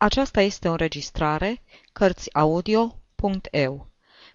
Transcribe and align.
Aceasta 0.00 0.40
este 0.40 0.68
o 0.68 0.70
înregistrare 0.70 1.62
Cărțiaudio.eu. 1.92 3.86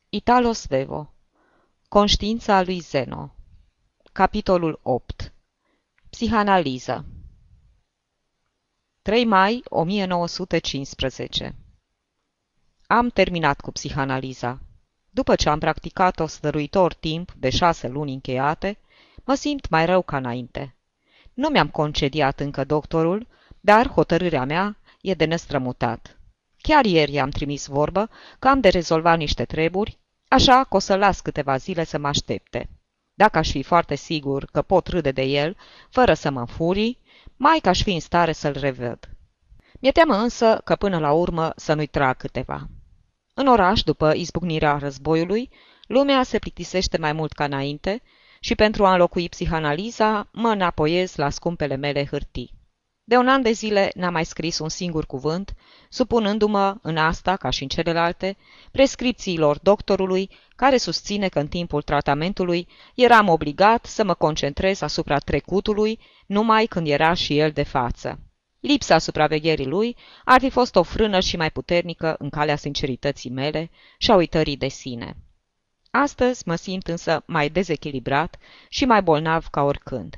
Italo 0.09 0.53
Svevo 0.53 1.13
Conștiința 1.89 2.63
lui 2.63 2.79
Zeno 2.79 3.35
Capitolul 4.13 4.81
8 4.83 5.33
Psihanaliză 6.11 7.05
3 9.05 9.25
mai 9.25 9.63
1915 9.69 11.55
Am 12.87 13.09
terminat 13.09 13.61
cu 13.61 13.71
psihanaliza. 13.71 14.61
După 15.11 15.35
ce 15.35 15.49
am 15.49 15.59
practicat-o 15.59 16.27
stăruitor 16.27 16.95
timp 16.95 17.33
de 17.33 17.51
șase 17.51 17.89
luni 17.89 18.13
încheiate, 18.13 18.79
mă 19.25 19.35
simt 19.35 19.69
mai 19.69 19.87
rău 19.87 20.03
ca 20.03 20.17
înainte. 20.17 20.75
Nu 21.35 21.49
mi-am 21.49 21.69
concediat 21.69 22.41
încă 22.41 22.65
doctorul, 22.65 23.27
dar 23.61 23.89
hotărârea 23.89 24.45
mea 24.45 24.77
e 25.01 25.15
de 25.15 25.25
nestrămutat. 25.25 26.19
Chiar 26.61 26.85
ieri 26.85 27.19
am 27.19 27.31
trimis 27.31 27.67
vorbă 27.67 28.11
că 28.39 28.49
am 28.49 28.61
de 28.61 28.69
rezolva 28.69 29.15
niște 29.15 29.45
treburi, 29.45 29.99
așa 30.29 30.65
că 30.65 30.77
o 30.77 30.79
să 30.79 30.95
las 30.97 31.21
câteva 31.21 31.57
zile 31.57 31.85
să 31.85 31.99
mă 31.99 32.09
aștepte. 32.09 32.69
Dacă 33.15 33.39
aș 33.39 33.51
fi 33.51 33.63
foarte 33.63 33.95
sigur 33.95 34.45
că 34.45 34.63
pot 34.63 34.87
râde 34.87 35.11
de 35.11 35.23
el, 35.23 35.57
fără 35.91 36.15
să 36.15 36.31
mă 36.31 36.45
furii, 36.47 37.01
mai 37.43 37.59
că 37.63 37.69
aș 37.69 37.83
fi 37.83 37.95
în 37.95 38.01
stare 38.01 38.33
să-l 38.33 38.57
revăd. 38.59 39.09
Mi-e 39.81 39.91
teamă 39.91 40.15
însă 40.15 40.61
că 40.65 40.77
până 40.77 40.99
la 40.99 41.13
urmă 41.13 41.53
să 41.57 41.75
nu-i 41.75 41.87
trag 41.87 42.17
câteva. 42.17 42.69
În 43.35 43.47
oraș, 43.47 43.83
după 43.83 44.13
izbucnirea 44.15 44.77
războiului, 44.77 45.51
lumea 45.87 46.23
se 46.23 46.39
plictisește 46.39 46.99
mai 46.99 47.13
mult 47.13 47.33
ca 47.33 47.45
înainte 47.45 48.03
și 48.41 48.55
pentru 48.55 48.87
a 48.87 48.93
înlocui 48.93 49.29
psihanaliza, 49.29 50.29
mă 50.33 50.49
înapoiez 50.49 51.15
la 51.15 51.31
scumpele 51.31 51.77
mele 51.77 52.07
hârtii. 52.07 52.55
De 53.05 53.17
un 53.17 53.29
an 53.29 53.43
de 53.43 53.53
zile 53.53 53.91
n-am 53.95 54.13
mai 54.13 54.25
scris 54.25 54.59
un 54.59 54.69
singur 54.69 55.07
cuvânt, 55.07 55.55
supunându-mă 55.89 56.77
în 56.83 56.97
asta, 56.97 57.37
ca 57.37 57.51
și 57.51 57.63
în 57.63 57.69
celelalte, 57.69 58.37
prescripțiilor 58.73 59.59
doctorului, 59.59 60.31
care 60.57 60.77
susține 60.77 61.29
că 61.29 61.39
în 61.39 61.49
timpul 61.49 61.83
tratamentului 61.83 62.69
eram 62.95 63.29
obligat 63.29 63.85
să 63.85 64.05
mă 64.05 64.15
concentrez 64.15 64.83
asupra 64.83 65.19
trecutului, 65.19 65.99
numai 66.27 66.67
când 66.67 66.87
era 66.87 67.15
și 67.15 67.39
el 67.39 67.51
de 67.51 67.63
față. 67.63 68.19
Lipsa 68.61 68.99
supravegherii 68.99 69.67
lui 69.67 69.97
ar 70.25 70.41
fi 70.41 70.51
fost 70.51 70.77
o 70.77 70.83
frână 70.83 71.21
și 71.21 71.37
mai 71.37 71.51
puternică 71.51 72.15
în 72.19 72.31
calea 72.31 72.57
sincerității 72.57 73.31
mele 73.31 73.71
și 73.99 74.11
a 74.11 74.15
uitării 74.15 74.57
de 74.57 74.69
sine. 74.69 75.17
Astăzi 75.91 76.43
mă 76.47 76.55
simt 76.55 76.87
însă 76.87 77.23
mai 77.27 77.49
dezechilibrat 77.49 78.37
și 78.69 78.85
mai 78.85 79.03
bolnav 79.03 79.47
ca 79.47 79.63
oricând. 79.63 80.17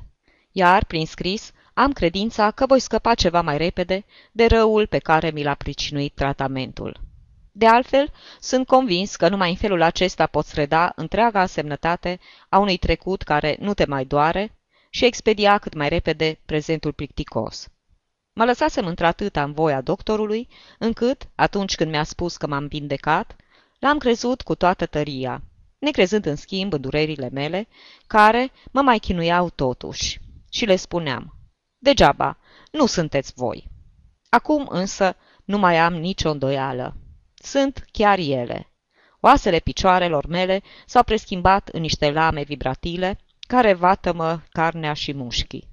Iar, 0.51 0.85
prin 0.85 1.05
scris, 1.05 1.51
am 1.73 1.91
credința 1.91 2.51
că 2.51 2.65
voi 2.65 2.79
scăpa 2.79 3.13
ceva 3.13 3.41
mai 3.41 3.57
repede 3.57 4.05
de 4.31 4.45
răul 4.45 4.87
pe 4.87 4.97
care 4.97 5.31
mi 5.31 5.43
l-a 5.43 5.53
pricinuit 5.53 6.13
tratamentul. 6.13 6.99
De 7.51 7.67
altfel, 7.67 8.11
sunt 8.39 8.67
convins 8.67 9.15
că 9.15 9.29
numai 9.29 9.49
în 9.49 9.55
felul 9.55 9.81
acesta 9.81 10.25
poți 10.25 10.55
reda 10.55 10.91
întreaga 10.95 11.45
semnătate 11.45 12.19
a 12.49 12.57
unui 12.57 12.77
trecut 12.77 13.21
care 13.21 13.57
nu 13.59 13.73
te 13.73 13.85
mai 13.85 14.05
doare 14.05 14.57
și 14.95 15.05
expedia 15.05 15.57
cât 15.57 15.73
mai 15.73 15.89
repede 15.89 16.39
prezentul 16.45 16.93
plicticos. 16.93 17.67
Mă 18.33 18.45
lăsasem 18.45 18.85
într-atâta 18.85 19.43
în 19.43 19.53
voia 19.53 19.81
doctorului, 19.81 20.47
încât, 20.79 21.29
atunci 21.35 21.75
când 21.75 21.91
mi-a 21.91 22.03
spus 22.03 22.37
că 22.37 22.47
m-am 22.47 22.67
vindecat, 22.67 23.35
l-am 23.79 23.97
crezut 23.97 24.41
cu 24.41 24.55
toată 24.55 24.85
tăria, 24.85 25.41
necrezând 25.79 26.25
în 26.25 26.35
schimb 26.35 26.73
în 26.73 26.81
durerile 26.81 27.29
mele, 27.29 27.67
care 28.07 28.51
mă 28.71 28.81
mai 28.81 28.99
chinuiau 28.99 29.49
totuși. 29.49 30.19
Și 30.49 30.65
le 30.65 30.75
spuneam, 30.75 31.33
degeaba, 31.77 32.37
nu 32.71 32.85
sunteți 32.85 33.33
voi. 33.35 33.67
Acum 34.29 34.67
însă 34.69 35.15
nu 35.45 35.57
mai 35.57 35.77
am 35.77 35.93
nicio 35.93 36.29
îndoială. 36.29 36.95
Sunt 37.33 37.85
chiar 37.91 38.19
ele. 38.19 38.71
Oasele 39.19 39.59
picioarelor 39.59 40.25
mele 40.27 40.61
s-au 40.85 41.03
preschimbat 41.03 41.67
în 41.67 41.81
niște 41.81 42.11
lame 42.11 42.43
vibratile 42.43 43.19
care 43.55 43.73
vatămă 43.73 44.43
carnea 44.51 44.93
și 44.93 45.13
mușchii. 45.13 45.69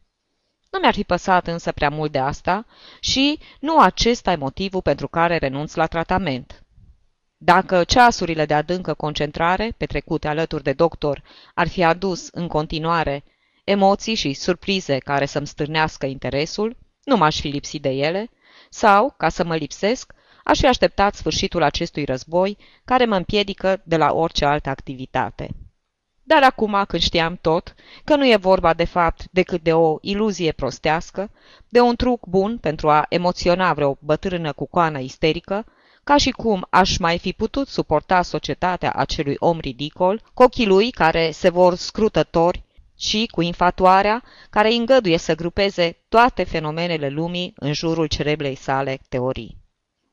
Nu 0.70 0.78
mi-ar 0.78 0.94
fi 0.94 1.04
păsat 1.04 1.46
însă 1.46 1.72
prea 1.72 1.88
mult 1.90 2.12
de 2.12 2.18
asta 2.18 2.66
și 3.00 3.38
nu 3.60 3.78
acesta 3.78 4.32
e 4.32 4.36
motivul 4.36 4.82
pentru 4.82 5.08
care 5.08 5.36
renunț 5.36 5.74
la 5.74 5.86
tratament. 5.86 6.62
Dacă 7.36 7.84
ceasurile 7.84 8.46
de 8.46 8.54
adâncă 8.54 8.94
concentrare, 8.94 9.74
petrecute 9.76 10.28
alături 10.28 10.62
de 10.62 10.72
doctor, 10.72 11.22
ar 11.54 11.68
fi 11.68 11.84
adus 11.84 12.28
în 12.28 12.48
continuare 12.48 13.24
emoții 13.64 14.14
și 14.14 14.32
surprize 14.32 14.98
care 14.98 15.26
să-mi 15.26 15.46
stârnească 15.46 16.06
interesul, 16.06 16.76
nu 17.04 17.16
m-aș 17.16 17.40
fi 17.40 17.48
lipsit 17.48 17.82
de 17.82 17.90
ele, 17.90 18.30
sau, 18.70 19.14
ca 19.16 19.28
să 19.28 19.44
mă 19.44 19.56
lipsesc, 19.56 20.12
aș 20.44 20.58
fi 20.58 20.66
așteptat 20.66 21.14
sfârșitul 21.14 21.62
acestui 21.62 22.04
război 22.04 22.58
care 22.84 23.04
mă 23.04 23.16
împiedică 23.16 23.82
de 23.84 23.96
la 23.96 24.12
orice 24.12 24.44
altă 24.44 24.68
activitate. 24.68 25.48
Dar 26.22 26.42
acum, 26.42 26.84
când 26.88 27.02
știam 27.02 27.38
tot, 27.40 27.74
că 28.04 28.16
nu 28.16 28.26
e 28.30 28.36
vorba 28.36 28.74
de 28.74 28.84
fapt 28.84 29.24
decât 29.30 29.62
de 29.62 29.72
o 29.72 29.98
iluzie 30.00 30.52
prostească, 30.52 31.30
de 31.68 31.80
un 31.80 31.96
truc 31.96 32.26
bun 32.26 32.58
pentru 32.58 32.90
a 32.90 33.06
emoționa 33.08 33.72
vreo 33.72 33.96
bătrână 34.00 34.52
cu 34.52 34.66
coană 34.66 34.98
isterică, 34.98 35.64
ca 36.04 36.16
și 36.16 36.30
cum 36.30 36.66
aș 36.70 36.96
mai 36.96 37.18
fi 37.18 37.32
putut 37.32 37.68
suporta 37.68 38.22
societatea 38.22 38.92
acelui 38.92 39.36
om 39.38 39.58
ridicol, 39.58 40.22
cu 40.34 40.42
ochii 40.42 40.66
lui 40.66 40.90
care 40.90 41.30
se 41.30 41.48
vor 41.48 41.74
scrutători 41.74 42.62
și 42.98 43.28
cu 43.30 43.40
infatuarea 43.40 44.22
care 44.50 44.68
îi 44.68 44.76
îngăduie 44.76 45.16
să 45.18 45.34
grupeze 45.34 45.98
toate 46.08 46.44
fenomenele 46.44 47.08
lumii 47.08 47.52
în 47.56 47.72
jurul 47.72 48.06
cereblei 48.06 48.54
sale 48.54 48.98
teorii. 49.08 49.56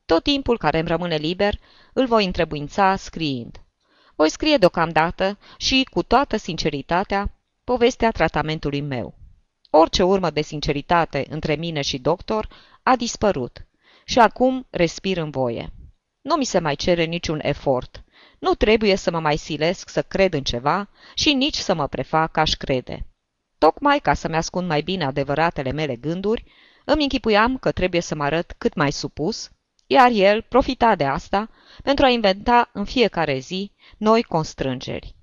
Tot 0.06 0.24
timpul 0.24 0.58
care 0.58 0.80
îmi 0.80 0.88
rămâne 0.88 1.16
liber, 1.16 1.60
îl 1.94 2.06
voi 2.06 2.26
întrebuința 2.26 2.96
scriind. 2.96 3.62
Voi 4.20 4.30
scrie 4.30 4.58
deocamdată 4.58 5.38
și, 5.58 5.88
cu 5.92 6.04
toată 6.04 6.38
sinceritatea, 6.38 7.32
povestea 7.64 8.12
tratamentului 8.12 8.82
meu. 8.82 9.14
Orice 9.70 10.04
urmă 10.04 10.30
de 10.30 10.42
sinceritate 10.42 11.26
între 11.30 11.56
mine 11.56 11.82
și 11.82 11.98
doctor 11.98 12.48
a 12.84 12.96
dispărut 12.96 13.66
și 14.06 14.20
acum 14.20 14.68
respir 14.70 15.18
în 15.18 15.30
voie. 15.30 15.74
Nu 16.22 16.36
mi 16.36 16.46
se 16.46 16.60
mai 16.60 16.76
cere 16.76 17.04
niciun 17.04 17.40
efort. 17.44 18.04
Nu 18.40 18.54
trebuie 18.54 18.96
să 18.96 19.12
mă 19.12 19.20
mai 19.20 19.38
silesc 19.38 19.90
să 19.90 20.02
cred 20.02 20.34
în 20.34 20.44
ceva 20.44 20.90
și 21.14 21.34
nici 21.34 21.58
să 21.58 21.74
mă 21.74 21.88
prefac 21.88 22.38
aș 22.38 22.54
crede. 22.54 23.06
Tocmai 23.58 24.00
ca 24.00 24.14
să-mi 24.14 24.36
ascund 24.36 24.68
mai 24.68 24.82
bine 24.82 25.06
adevăratele 25.06 25.72
mele 25.72 25.96
gânduri, 25.96 26.46
îmi 26.86 27.04
închipuiam 27.04 27.58
că 27.58 27.72
trebuie 27.72 28.02
să 28.02 28.16
mă 28.16 28.24
arăt 28.24 28.56
cât 28.58 28.74
mai 28.74 28.92
supus, 28.92 29.52
iar 29.92 30.12
el 30.12 30.42
profita 30.42 30.96
de 30.96 31.06
asta 31.06 31.50
pentru 31.84 32.06
a 32.06 32.10
inventa 32.10 32.70
în 32.74 32.86
fiecare 32.86 33.38
zi 33.38 33.72
noi 33.98 34.24
constrângeri. 34.24 35.16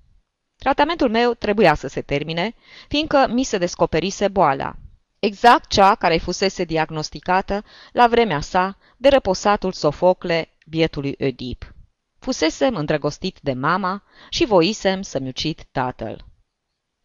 Tratamentul 0.57 1.09
meu 1.09 1.33
trebuia 1.33 1.73
să 1.73 1.87
se 1.87 2.01
termine, 2.01 2.55
fiindcă 2.87 3.27
mi 3.29 3.43
se 3.43 3.57
descoperise 3.57 4.27
boala, 4.27 4.75
exact 5.19 5.69
cea 5.69 5.95
care 5.95 6.17
fusese 6.17 6.63
diagnosticată 6.63 7.63
la 7.91 8.07
vremea 8.07 8.41
sa 8.41 8.77
de 8.97 9.09
răposatul 9.09 9.71
Sofocle 9.71 10.49
bietului 10.65 11.15
Oedip. 11.19 11.73
Fusesem 12.19 12.75
îndrăgostit 12.75 13.37
de 13.41 13.53
mama 13.53 14.03
și 14.29 14.45
voisem 14.45 15.01
să-mi 15.01 15.27
ucid 15.27 15.61
tatăl. 15.71 16.25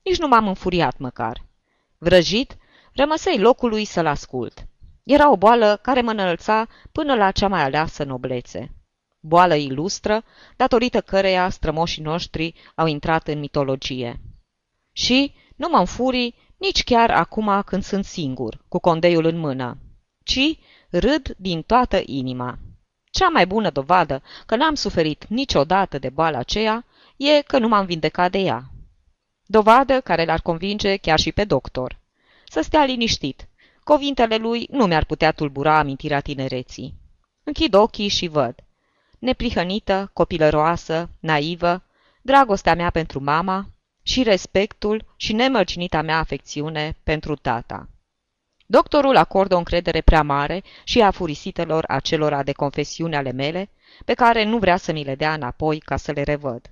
Nici 0.03 0.19
nu 0.19 0.28
m-am 0.28 0.49
înfuriat 0.49 0.99
măcar. 0.99 1.45
Vrăjit, 1.99 2.56
rămăsei 2.93 3.39
locului 3.39 3.84
să-l 3.84 4.06
ascult. 4.06 4.67
Era 5.03 5.31
o 5.31 5.37
boală 5.37 5.79
care 5.83 6.01
mă 6.01 6.11
înălța 6.11 6.69
până 6.93 7.15
la 7.15 7.31
cea 7.31 7.49
mai 7.49 7.63
aleasă 7.63 8.04
noblețe. 8.04 8.75
Boală 9.21 9.54
ilustră, 9.54 10.25
datorită 10.57 11.01
căreia 11.01 11.49
strămoșii 11.49 12.03
noștri 12.03 12.54
au 12.75 12.87
intrat 12.87 13.28
în 13.28 13.39
mitologie. 13.39 14.21
Și 14.93 15.34
nu 15.57 15.69
mă 15.71 15.78
înfurii 15.78 16.34
nici 16.57 16.84
chiar 16.84 17.10
acum 17.10 17.63
când 17.65 17.83
sunt 17.83 18.04
singur, 18.04 18.65
cu 18.69 18.78
condeiul 18.78 19.25
în 19.25 19.39
mână, 19.39 19.78
ci 20.25 20.59
râd 20.91 21.34
din 21.37 21.63
toată 21.63 22.03
inima. 22.05 22.59
Cea 23.10 23.28
mai 23.28 23.47
bună 23.47 23.71
dovadă 23.71 24.22
că 24.47 24.57
n-am 24.57 24.75
suferit 24.75 25.27
niciodată 25.28 25.98
de 25.98 26.09
boala 26.09 26.39
aceea 26.39 26.84
e 27.16 27.43
că 27.43 27.59
nu 27.59 27.69
m-am 27.69 27.87
vindecat 27.87 28.31
de 28.31 28.39
ea. 28.39 28.63
Dovadă 29.47 30.01
care 30.01 30.25
l-ar 30.25 30.41
convinge 30.41 30.97
chiar 30.97 31.19
și 31.19 31.33
pe 31.33 31.45
doctor. 31.45 31.98
Să 32.45 32.60
stea 32.60 32.84
liniștit. 32.84 33.48
Cuvintele 33.84 34.37
lui 34.37 34.67
nu 34.71 34.87
mi-ar 34.87 35.05
putea 35.05 35.33
tulbura 35.33 35.79
amintirea 35.79 36.21
tinereții. 36.21 36.95
Închid 37.45 37.75
ochii 37.75 38.09
și 38.09 38.27
văd. 38.27 38.55
Neprihănită, 39.19 40.11
copilăroasă, 40.13 41.11
naivă, 41.21 41.83
dragostea 42.23 42.75
mea 42.75 42.91
pentru 42.91 43.21
mama 43.23 43.67
și 44.03 44.23
respectul 44.23 45.05
și 45.17 45.33
nemărginita 45.33 46.03
mea 46.03 46.19
afecțiune 46.19 46.97
pentru 47.03 47.37
tata. 47.37 47.89
Doctorul 48.67 49.17
acordă 49.17 49.55
o 49.55 49.59
încredere 49.59 50.01
prea 50.01 50.23
mare 50.23 50.63
și 50.84 51.01
a 51.01 51.11
furisitelor 51.11 51.84
acelora 51.89 52.43
de 52.43 52.53
confesiune 52.53 53.17
ale 53.17 53.33
mele, 53.33 53.71
pe 54.05 54.15
care 54.15 54.45
nu 54.45 54.59
vrea 54.59 54.77
să 54.77 54.93
mi 54.93 55.05
le 55.05 55.15
dea 55.15 55.33
înapoi 55.34 55.79
ca 55.79 55.97
să 55.97 56.13
le 56.13 56.23
revăd. 56.23 56.71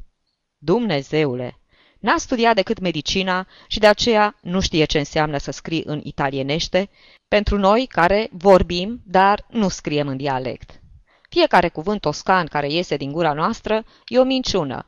Dumnezeule! 0.58 1.59
N-a 2.00 2.16
studiat 2.16 2.54
decât 2.54 2.78
medicina 2.78 3.46
și 3.66 3.78
de 3.78 3.86
aceea 3.86 4.36
nu 4.40 4.60
știe 4.60 4.84
ce 4.84 4.98
înseamnă 4.98 5.38
să 5.38 5.50
scrii 5.50 5.82
în 5.86 6.00
italienește, 6.04 6.90
pentru 7.28 7.58
noi 7.58 7.86
care 7.86 8.28
vorbim, 8.32 9.00
dar 9.04 9.46
nu 9.50 9.68
scriem 9.68 10.08
în 10.08 10.16
dialect. 10.16 10.80
Fiecare 11.28 11.68
cuvânt 11.68 12.00
toscan 12.00 12.46
care 12.46 12.72
iese 12.72 12.96
din 12.96 13.12
gura 13.12 13.32
noastră 13.32 13.84
e 14.06 14.18
o 14.18 14.24
minciună. 14.24 14.86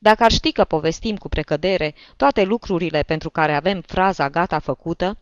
Dacă 0.00 0.24
ar 0.24 0.30
ști 0.30 0.52
că 0.52 0.64
povestim 0.64 1.16
cu 1.16 1.28
precădere 1.28 1.94
toate 2.16 2.42
lucrurile 2.44 3.02
pentru 3.02 3.30
care 3.30 3.54
avem 3.54 3.80
fraza 3.80 4.30
gata 4.30 4.58
făcută 4.58 5.18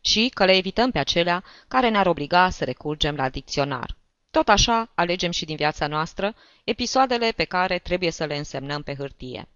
și 0.00 0.30
că 0.34 0.44
le 0.44 0.56
evităm 0.56 0.90
pe 0.90 0.98
acelea 0.98 1.44
care 1.68 1.88
ne-ar 1.88 2.06
obliga 2.06 2.50
să 2.50 2.64
recurgem 2.64 3.14
la 3.14 3.28
dicționar. 3.28 3.96
Tot 4.30 4.48
așa 4.48 4.90
alegem 4.94 5.30
și 5.30 5.44
din 5.44 5.56
viața 5.56 5.86
noastră 5.86 6.34
episoadele 6.64 7.32
pe 7.36 7.44
care 7.44 7.78
trebuie 7.78 8.10
să 8.10 8.24
le 8.24 8.36
însemnăm 8.36 8.82
pe 8.82 8.94
hârtie. 8.94 9.48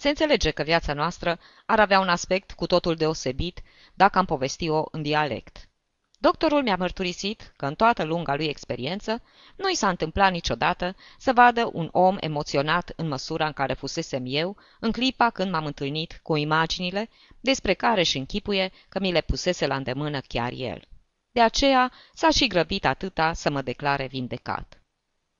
Se 0.00 0.08
înțelege 0.08 0.50
că 0.50 0.62
viața 0.62 0.92
noastră 0.92 1.38
ar 1.66 1.80
avea 1.80 2.00
un 2.00 2.08
aspect 2.08 2.52
cu 2.52 2.66
totul 2.66 2.94
deosebit 2.94 3.62
dacă 3.94 4.18
am 4.18 4.24
povesti-o 4.24 4.84
în 4.90 5.02
dialect. 5.02 5.68
Doctorul 6.18 6.62
mi-a 6.62 6.76
mărturisit 6.76 7.52
că 7.56 7.66
în 7.66 7.74
toată 7.74 8.04
lunga 8.04 8.34
lui 8.34 8.46
experiență 8.46 9.22
nu 9.56 9.70
i 9.70 9.74
s-a 9.74 9.88
întâmplat 9.88 10.32
niciodată 10.32 10.96
să 11.18 11.32
vadă 11.32 11.70
un 11.72 11.88
om 11.92 12.16
emoționat 12.20 12.92
în 12.96 13.08
măsura 13.08 13.46
în 13.46 13.52
care 13.52 13.72
fusesem 13.72 14.22
eu 14.26 14.56
în 14.80 14.92
clipa 14.92 15.30
când 15.30 15.50
m-am 15.50 15.66
întâlnit 15.66 16.20
cu 16.22 16.36
imaginile 16.36 17.08
despre 17.40 17.74
care 17.74 18.02
și 18.02 18.18
închipuie 18.18 18.72
că 18.88 19.00
mi 19.00 19.12
le 19.12 19.20
pusese 19.20 19.66
la 19.66 19.76
îndemână 19.76 20.20
chiar 20.20 20.52
el. 20.54 20.88
De 21.30 21.40
aceea 21.40 21.92
s-a 22.14 22.30
și 22.30 22.46
grăbit 22.46 22.84
atâta 22.84 23.32
să 23.32 23.50
mă 23.50 23.62
declare 23.62 24.06
vindecat. 24.06 24.82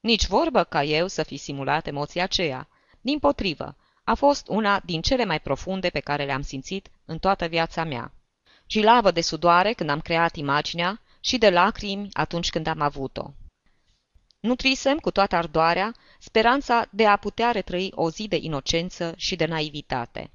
Nici 0.00 0.26
vorbă 0.26 0.64
ca 0.64 0.82
eu 0.82 1.06
să 1.06 1.22
fi 1.22 1.36
simulat 1.36 1.86
emoția 1.86 2.22
aceea. 2.22 2.68
Din 3.00 3.18
potrivă, 3.18 3.76
a 4.10 4.14
fost 4.14 4.48
una 4.48 4.80
din 4.84 5.00
cele 5.00 5.24
mai 5.24 5.40
profunde 5.40 5.88
pe 5.88 6.00
care 6.00 6.24
le-am 6.24 6.42
simțit 6.42 6.88
în 7.04 7.18
toată 7.18 7.46
viața 7.46 7.84
mea. 7.84 8.12
Gilavă 8.68 9.10
de 9.10 9.20
sudoare 9.20 9.72
când 9.72 9.90
am 9.90 10.00
creat 10.00 10.36
imaginea 10.36 11.00
și 11.20 11.38
de 11.38 11.50
lacrimi 11.50 12.08
atunci 12.12 12.50
când 12.50 12.66
am 12.66 12.80
avut-o. 12.80 13.30
Nutrisem 14.40 14.98
cu 14.98 15.10
toată 15.10 15.36
ardoarea 15.36 15.94
speranța 16.18 16.86
de 16.90 17.06
a 17.06 17.16
putea 17.16 17.50
retrăi 17.50 17.92
o 17.94 18.10
zi 18.10 18.28
de 18.28 18.36
inocență 18.40 19.14
și 19.16 19.36
de 19.36 19.44
naivitate. 19.44 20.30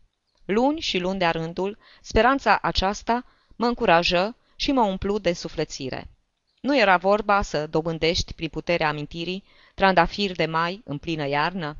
Luni 0.45 0.79
și 0.79 0.97
luni 0.97 1.19
de 1.19 1.25
rândul, 1.25 1.77
speranța 2.01 2.59
aceasta 2.61 3.25
mă 3.55 3.65
încurajă 3.65 4.35
și 4.55 4.71
mă 4.71 4.81
umplu 4.81 5.19
de 5.19 5.33
suflețire. 5.33 6.09
Nu 6.61 6.77
era 6.77 6.97
vorba 6.97 7.41
să 7.41 7.67
dobândești 7.67 8.33
prin 8.33 8.49
puterea 8.49 8.87
amintirii 8.87 9.43
trandafiri 9.73 10.33
de 10.33 10.45
mai 10.45 10.81
în 10.85 10.97
plină 10.97 11.27
iarnă? 11.27 11.77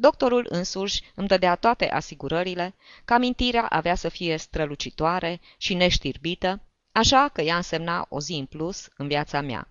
Doctorul 0.00 0.46
însuși 0.48 1.02
îmi 1.14 1.28
dădea 1.28 1.54
toate 1.54 1.90
asigurările 1.90 2.74
că 3.04 3.14
amintirea 3.14 3.66
avea 3.66 3.94
să 3.94 4.08
fie 4.08 4.36
strălucitoare 4.36 5.40
și 5.56 5.74
neștirbită, 5.74 6.60
așa 6.92 7.28
că 7.32 7.40
ea 7.40 7.56
însemna 7.56 8.06
o 8.08 8.20
zi 8.20 8.32
în 8.32 8.46
plus 8.46 8.88
în 8.96 9.06
viața 9.08 9.40
mea. 9.40 9.68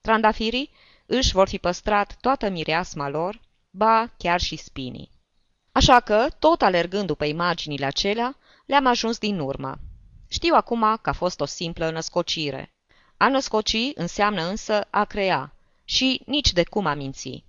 Trandafirii 0.00 0.70
își 1.06 1.32
vor 1.32 1.48
fi 1.48 1.58
păstrat 1.58 2.16
toată 2.20 2.48
mireasma 2.48 3.08
lor, 3.08 3.40
ba 3.70 4.12
chiar 4.16 4.40
și 4.40 4.56
spinii. 4.56 5.10
Așa 5.72 6.00
că, 6.00 6.26
tot 6.38 6.62
alergând 6.62 7.06
după 7.06 7.24
imaginile 7.24 7.84
acelea, 7.84 8.36
le-am 8.66 8.86
ajuns 8.86 9.18
din 9.18 9.38
urmă. 9.38 9.78
Știu 10.28 10.54
acum 10.54 10.98
că 11.02 11.08
a 11.08 11.12
fost 11.12 11.40
o 11.40 11.44
simplă 11.44 11.90
născocire. 11.90 12.70
A 13.16 13.28
născoci 13.28 13.90
înseamnă 13.94 14.42
însă 14.42 14.86
a 14.90 15.04
crea 15.04 15.54
și 15.84 16.22
nici 16.26 16.52
de 16.52 16.64
cum 16.64 16.86
a 16.86 16.94
minți. 16.94 17.44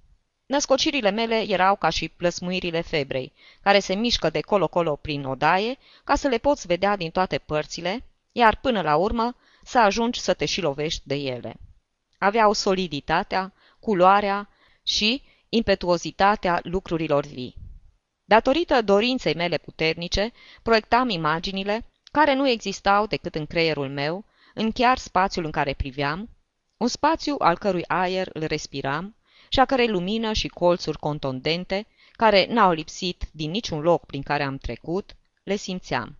Născocirile 0.54 1.10
mele 1.10 1.46
erau 1.48 1.76
ca 1.76 1.90
și 1.90 2.10
plăsmuirile 2.10 2.82
febrei, 2.82 3.34
care 3.62 3.80
se 3.80 3.94
mișcă 3.94 4.30
de 4.30 4.42
colo-colo 4.42 4.96
prin 4.96 5.26
odaie, 5.26 5.78
ca 6.04 6.16
să 6.16 6.28
le 6.28 6.38
poți 6.38 6.68
vedea 6.68 6.96
din 6.96 7.12
toate 7.12 7.38
părțile, 7.38 8.06
iar 8.32 8.60
până 8.62 8.82
la 8.82 8.96
urmă 8.96 9.36
să 9.64 9.80
ajungi 9.80 10.20
să 10.20 10.34
te 10.34 10.46
și 10.46 10.62
lovești 10.62 11.02
de 11.06 11.16
ele. 11.16 11.56
Aveau 12.18 12.54
soliditatea, 12.54 13.54
culoarea 13.80 14.50
și 14.84 15.24
impetuozitatea 15.50 16.60
lucrurilor 16.64 17.26
vii. 17.26 17.56
Datorită 18.24 18.82
dorinței 18.82 19.36
mele 19.36 19.58
puternice, 19.58 20.32
proiectam 20.64 21.10
imaginile 21.10 21.86
care 22.12 22.34
nu 22.34 22.50
existau 22.50 23.06
decât 23.06 23.36
în 23.36 23.46
creierul 23.46 23.90
meu, 23.90 24.26
în 24.54 24.72
chiar 24.72 24.98
spațiul 24.98 25.46
în 25.46 25.52
care 25.52 25.74
priveam, 25.74 26.30
un 26.78 26.88
spațiu 26.88 27.36
al 27.40 27.58
cărui 27.58 27.84
aer 27.88 28.30
îl 28.34 28.44
respiram, 28.46 29.16
și 29.54 29.60
a 29.60 29.66
cărei 29.66 29.90
lumină 29.90 30.34
și 30.34 30.48
colțuri 30.48 30.98
contondente, 30.98 31.88
care 32.12 32.48
n-au 32.50 32.72
lipsit 32.72 33.24
din 33.32 33.52
niciun 33.52 33.80
loc 33.80 34.06
prin 34.06 34.22
care 34.22 34.44
am 34.44 34.58
trecut, 34.58 35.16
le 35.44 35.56
simțeam. 35.56 36.18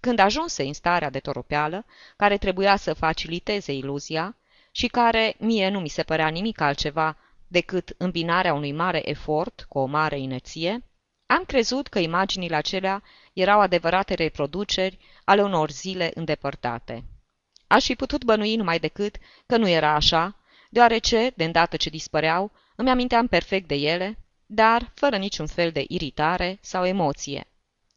Când 0.00 0.18
ajunse 0.18 0.62
în 0.62 0.72
starea 0.72 1.10
de 1.10 1.18
toropeală, 1.18 1.84
care 2.16 2.38
trebuia 2.38 2.76
să 2.76 2.92
faciliteze 2.92 3.72
iluzia 3.72 4.36
și 4.70 4.86
care 4.86 5.34
mie 5.38 5.68
nu 5.68 5.80
mi 5.80 5.88
se 5.88 6.02
părea 6.02 6.28
nimic 6.28 6.60
altceva 6.60 7.16
decât 7.48 7.94
îmbinarea 7.98 8.54
unui 8.54 8.72
mare 8.72 9.08
efort 9.08 9.66
cu 9.68 9.78
o 9.78 9.84
mare 9.84 10.18
inerție, 10.18 10.84
am 11.26 11.44
crezut 11.44 11.86
că 11.86 11.98
imaginile 11.98 12.56
acelea 12.56 13.02
erau 13.32 13.60
adevărate 13.60 14.14
reproduceri 14.14 14.98
ale 15.24 15.42
unor 15.42 15.70
zile 15.70 16.10
îndepărtate. 16.14 17.04
Aș 17.66 17.84
fi 17.84 17.94
putut 17.94 18.24
bănui 18.24 18.56
numai 18.56 18.78
decât 18.78 19.16
că 19.46 19.56
nu 19.56 19.68
era 19.68 19.94
așa, 19.94 20.36
deoarece, 20.70 21.32
de 21.36 21.44
îndată 21.44 21.76
ce 21.76 21.90
dispăreau, 21.90 22.52
îmi 22.76 22.90
aminteam 22.90 23.26
perfect 23.26 23.68
de 23.68 23.74
ele, 23.74 24.18
dar 24.46 24.90
fără 24.94 25.16
niciun 25.16 25.46
fel 25.46 25.70
de 25.70 25.84
iritare 25.88 26.58
sau 26.60 26.86
emoție. 26.86 27.46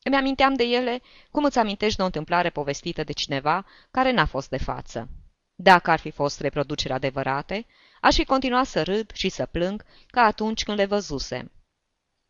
Îmi 0.04 0.16
aminteam 0.16 0.54
de 0.54 0.64
ele 0.64 1.02
cum 1.32 1.44
îți 1.44 1.60
amintești 1.60 1.96
de 1.98 2.02
o 2.02 2.06
întâmplare 2.06 2.50
povestită 2.50 3.04
de 3.04 3.12
cineva 3.12 3.66
care 3.92 4.12
n-a 4.12 4.26
fost 4.26 4.50
de 4.50 4.58
față. 4.58 5.10
Dacă 5.56 5.92
ar 5.92 6.00
fi 6.00 6.12
fost 6.12 6.40
reproduceri 6.40 6.94
adevărate, 6.94 7.66
aș 8.02 8.16
fi 8.16 8.26
continuat 8.26 8.66
să 8.66 8.84
râd 8.84 9.12
și 9.14 9.30
să 9.30 9.46
plâng 9.46 9.86
ca 10.08 10.22
atunci 10.22 10.64
când 10.64 10.78
le 10.78 10.86
văzusem. 10.86 11.52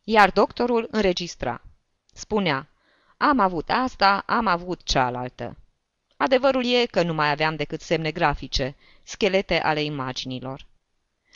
Iar 0.04 0.30
doctorul 0.30 0.88
înregistra. 0.90 1.62
Spunea, 2.12 2.68
am 3.16 3.38
avut 3.38 3.70
asta, 3.70 4.22
am 4.26 4.46
avut 4.46 4.82
cealaltă. 4.82 5.56
Adevărul 6.16 6.64
e 6.66 6.86
că 6.86 7.02
nu 7.02 7.14
mai 7.14 7.30
aveam 7.30 7.56
decât 7.56 7.80
semne 7.80 8.10
grafice, 8.10 8.76
schelete 9.02 9.60
ale 9.60 9.82
imaginilor. 9.82 10.66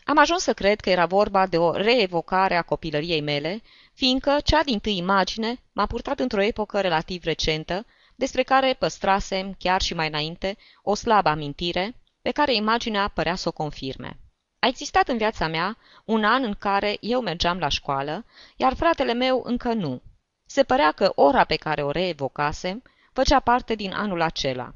Am 0.04 0.18
ajuns 0.18 0.42
să 0.42 0.52
cred 0.52 0.80
că 0.80 0.90
era 0.90 1.06
vorba 1.06 1.46
de 1.46 1.58
o 1.58 1.72
reevocare 1.72 2.56
a 2.56 2.62
copilăriei 2.62 3.20
mele, 3.20 3.62
fiindcă 3.94 4.38
cea 4.44 4.62
din 4.62 4.78
tâi 4.78 4.96
imagine 4.96 5.62
m-a 5.72 5.86
purtat 5.86 6.18
într-o 6.18 6.42
epocă 6.42 6.80
relativ 6.80 7.24
recentă, 7.24 7.86
despre 8.14 8.42
care 8.42 8.76
păstrasem, 8.78 9.54
chiar 9.58 9.82
și 9.82 9.94
mai 9.94 10.06
înainte, 10.06 10.56
o 10.82 10.94
slabă 10.94 11.28
amintire, 11.28 11.96
pe 12.22 12.30
care 12.30 12.54
imaginea 12.54 13.08
părea 13.08 13.34
să 13.34 13.48
o 13.48 13.52
confirme. 13.52 14.18
A 14.58 14.66
existat 14.66 15.08
în 15.08 15.16
viața 15.16 15.48
mea 15.48 15.76
un 16.04 16.24
an 16.24 16.42
în 16.42 16.54
care 16.54 16.96
eu 17.00 17.20
mergeam 17.20 17.58
la 17.58 17.68
școală, 17.68 18.24
iar 18.56 18.74
fratele 18.74 19.12
meu 19.12 19.42
încă 19.44 19.72
nu. 19.72 20.02
Se 20.46 20.62
părea 20.62 20.92
că 20.92 21.12
ora 21.14 21.44
pe 21.44 21.56
care 21.56 21.82
o 21.82 21.90
reevocasem 21.90 22.82
făcea 23.12 23.40
parte 23.40 23.74
din 23.74 23.92
anul 23.92 24.20
acela. 24.20 24.74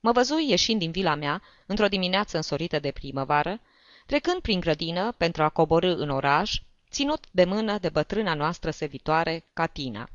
Mă 0.00 0.12
văzui 0.12 0.48
ieșind 0.50 0.78
din 0.78 0.90
vila 0.90 1.14
mea, 1.14 1.42
într-o 1.66 1.88
dimineață 1.88 2.36
însorită 2.36 2.78
de 2.78 2.90
primăvară, 2.90 3.60
trecând 4.06 4.40
prin 4.40 4.60
grădină 4.60 5.12
pentru 5.16 5.42
a 5.42 5.48
coborâ 5.48 5.94
în 5.94 6.08
oraș, 6.08 6.60
ținut 6.90 7.24
de 7.30 7.44
mână 7.44 7.78
de 7.78 7.88
bătrâna 7.88 8.34
noastră 8.34 8.70
servitoare, 8.70 9.44
Catina. 9.52 10.08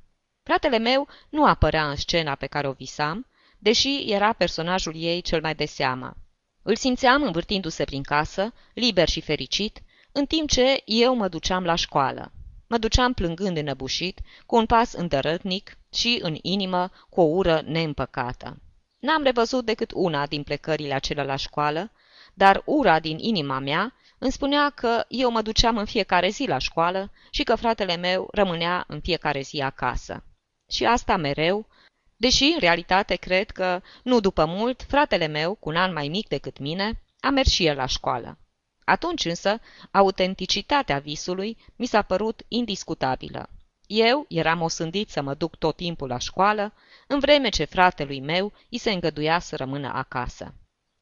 Fratele 0.44 0.78
meu 0.78 1.08
nu 1.30 1.46
apărea 1.46 1.90
în 1.90 1.96
scena 1.96 2.36
pe 2.36 2.48
care 2.48 2.68
o 2.68 2.72
visam, 2.72 3.26
deși 3.60 4.12
era 4.12 4.34
personajul 4.34 4.94
ei 4.96 5.22
cel 5.22 5.42
mai 5.42 5.56
de 5.56 5.66
seamă. 5.66 6.18
Îl 6.62 6.76
simțeam 6.76 7.24
învârtindu-se 7.24 7.86
prin 7.86 8.04
casă, 8.04 8.54
liber 8.74 9.10
și 9.10 9.22
fericit, 9.22 9.82
în 10.12 10.26
timp 10.26 10.50
ce 10.50 10.82
eu 10.86 11.16
mă 11.16 11.28
duceam 11.28 11.64
la 11.64 11.76
școală. 11.76 12.32
Mă 12.68 12.78
duceam 12.78 13.14
plângând 13.14 13.58
înăbușit, 13.58 14.20
cu 14.46 14.56
un 14.56 14.66
pas 14.66 14.94
îndărătnic 14.94 15.78
și, 15.94 16.20
în 16.22 16.38
inimă, 16.42 16.92
cu 17.10 17.22
o 17.22 17.24
ură 17.24 17.62
neîmpăcată. 17.66 18.62
N-am 19.00 19.24
revăzut 19.24 19.66
decât 19.66 19.92
una 19.94 20.26
din 20.26 20.44
plecările 20.44 20.94
acelea 20.94 21.24
la 21.24 21.36
școală, 21.36 21.92
dar 22.38 22.62
ura 22.66 23.00
din 23.00 23.18
inima 23.18 23.60
mea 23.60 23.94
îmi 24.18 24.32
spunea 24.32 24.70
că 24.70 25.06
eu 25.08 25.32
mă 25.32 25.42
duceam 25.42 25.78
în 25.78 25.86
fiecare 25.86 26.30
zi 26.30 26.46
la 26.48 26.58
școală 26.58 27.12
și 27.32 27.44
că 27.44 27.56
fratele 27.56 27.96
meu 27.96 28.28
rămânea 28.32 28.84
în 28.88 29.00
fiecare 29.00 29.42
zi 29.42 29.62
acasă. 29.62 30.24
Și 30.72 30.86
asta 30.86 31.18
mereu, 31.18 31.68
deși 32.16 32.44
în 32.44 32.60
realitate 32.60 33.16
cred 33.16 33.52
că, 33.52 33.82
nu 34.04 34.20
după 34.20 34.46
mult, 34.46 34.86
fratele 34.88 35.28
meu, 35.28 35.56
cu 35.56 35.70
un 35.70 35.76
an 35.76 35.94
mai 35.94 36.08
mic 36.08 36.28
decât 36.28 36.60
mine, 36.60 37.02
a 37.20 37.30
mers 37.30 37.50
și 37.50 37.66
el 37.66 37.76
la 37.76 37.86
școală. 37.86 38.38
Atunci 38.86 39.26
însă, 39.26 39.60
autenticitatea 39.92 41.00
visului 41.00 41.58
mi 41.76 41.86
s-a 41.86 42.02
părut 42.02 42.42
indiscutabilă. 42.48 43.50
Eu 43.88 44.26
eram 44.30 44.62
osândit 44.62 45.10
să 45.10 45.22
mă 45.22 45.34
duc 45.34 45.56
tot 45.56 45.76
timpul 45.76 46.08
la 46.08 46.18
școală, 46.18 46.74
în 47.08 47.20
vreme 47.20 47.50
ce 47.50 47.64
fratelui 47.64 48.20
meu 48.20 48.54
îi 48.70 48.78
se 48.78 48.92
îngăduia 48.92 49.40
să 49.40 49.56
rămână 49.56 49.92
acasă. 49.94 50.54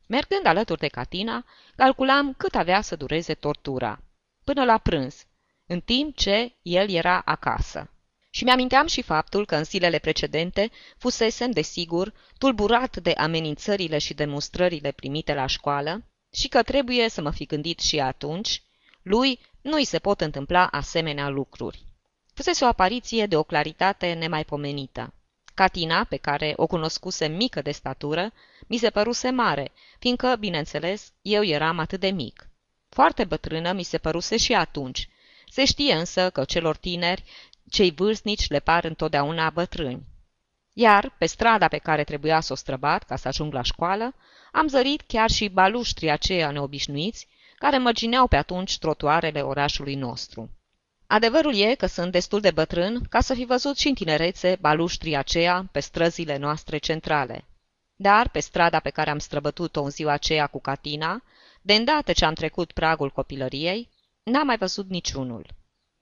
Mergând 0.08 0.46
alături 0.46 0.80
de 0.80 0.88
Catina, 0.88 1.46
calculam 1.76 2.34
cât 2.34 2.56
avea 2.56 2.82
să 2.82 2.96
dureze 2.96 3.34
tortura. 3.34 4.00
Până 4.44 4.64
la 4.64 4.78
prânz, 4.78 5.26
în 5.68 5.82
timp 5.82 6.16
ce 6.16 6.56
el 6.62 6.90
era 6.90 7.22
acasă. 7.26 7.90
Și 8.30 8.44
mi-aminteam 8.44 8.88
și 8.88 9.02
faptul 9.02 9.46
că 9.46 9.56
în 9.56 9.64
zilele 9.64 9.98
precedente 9.98 10.72
fusesem, 10.98 11.52
desigur, 11.52 12.14
tulburat 12.38 12.98
de 12.98 13.12
amenințările 13.12 13.98
și 13.98 14.14
demonstrările 14.14 14.92
primite 14.92 15.34
la 15.34 15.46
școală 15.46 16.04
și 16.34 16.48
că 16.48 16.64
trebuie 16.64 17.10
să 17.10 17.22
mă 17.22 17.32
fi 17.32 17.46
gândit 17.46 17.80
și 17.80 18.00
atunci, 18.00 18.64
lui 19.02 19.40
nu-i 19.62 19.86
se 19.86 20.00
pot 20.00 20.22
întâmpla 20.22 20.68
asemenea 20.68 21.30
lucruri. 21.30 21.86
Fusese 22.34 22.64
o 22.64 22.68
apariție 22.68 23.26
de 23.26 23.38
o 23.38 23.44
claritate 23.44 24.14
nemaipomenită. 24.14 25.14
Catina, 25.56 26.04
pe 26.04 26.18
care 26.18 26.54
o 26.56 26.68
cunoscuse 26.68 27.28
mică 27.28 27.62
de 27.62 27.72
statură, 27.72 28.32
mi 28.68 28.78
se 28.78 28.90
păruse 28.90 29.30
mare, 29.30 29.72
fiindcă, 30.00 30.36
bineînțeles, 30.40 31.14
eu 31.22 31.44
eram 31.44 31.80
atât 31.80 32.00
de 32.00 32.10
mic. 32.10 32.50
Foarte 32.90 33.24
bătrână 33.24 33.72
mi 33.72 33.84
se 33.84 33.98
păruse 33.98 34.38
și 34.38 34.54
atunci. 34.54 35.10
Se 35.50 35.66
știe 35.66 35.94
însă 35.94 36.30
că 36.30 36.44
celor 36.44 36.78
tineri, 36.78 37.24
cei 37.70 37.92
vârstnici 37.92 38.50
le 38.50 38.60
par 38.60 38.84
întotdeauna 38.84 39.50
bătrâni. 39.50 40.04
Iar, 40.74 41.16
pe 41.18 41.26
strada 41.26 41.68
pe 41.68 41.78
care 41.78 42.04
trebuia 42.04 42.40
să 42.40 42.54
o 42.54 42.56
străbat 42.56 43.04
ca 43.04 43.16
să 43.16 43.28
ajung 43.28 43.54
la 43.54 43.62
școală, 43.62 44.16
am 44.52 44.68
zărit 44.68 45.02
chiar 45.02 45.30
și 45.30 45.48
baluștrii 45.48 46.10
aceia 46.10 46.52
neobișnuiți, 46.52 47.28
care 47.58 47.78
mărgineau 47.78 48.28
pe 48.28 48.36
atunci 48.36 48.78
trotuarele 48.78 49.42
orașului 49.42 49.96
nostru. 49.96 50.50
Adevărul 51.08 51.56
e 51.56 51.76
că 51.76 51.86
sunt 51.86 52.12
destul 52.12 52.40
de 52.40 52.52
bătrân 52.52 53.04
ca 53.10 53.20
să 53.20 53.34
fi 53.34 53.46
văzut 53.46 53.78
și 53.78 53.88
în 53.88 53.94
tinerețe 53.94 54.58
baluștrii 54.60 55.16
aceea 55.16 55.70
pe 55.72 55.80
străzile 55.80 56.38
noastre 56.38 56.78
centrale. 56.78 57.46
Dar, 57.96 58.30
pe 58.30 58.40
strada 58.40 58.80
pe 58.80 58.90
care 58.90 59.10
am 59.10 59.20
străbătut-o 59.20 59.84
în 59.84 59.90
ziua 59.90 60.12
aceea 60.12 60.48
cu 60.48 60.62
Catina, 60.62 61.24
de 61.62 61.74
îndată 61.74 62.14
ce 62.14 62.26
am 62.26 62.34
trecut 62.34 62.72
pragul 62.72 63.10
copilăriei, 63.10 63.90
n-am 64.24 64.46
mai 64.46 64.58
văzut 64.58 64.90
niciunul. 64.90 65.46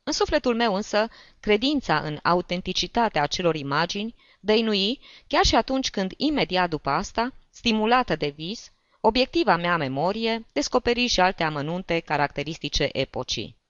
În 0.03 0.13
sufletul 0.13 0.55
meu 0.55 0.75
însă, 0.75 1.07
credința 1.39 1.99
în 1.99 2.19
autenticitatea 2.23 3.21
acelor 3.21 3.55
imagini 3.55 4.15
dăinui 4.39 4.99
chiar 5.27 5.45
și 5.45 5.55
atunci 5.55 5.89
când, 5.89 6.13
imediat 6.17 6.69
după 6.69 6.89
asta, 6.89 7.33
stimulată 7.49 8.15
de 8.15 8.33
vis, 8.35 8.71
obiectiva 9.01 9.55
mea 9.55 9.77
memorie 9.77 10.45
descoperi 10.53 11.07
și 11.07 11.19
alte 11.19 11.43
amănunte 11.43 11.99
caracteristice 11.99 12.89
epocii. 12.91 13.61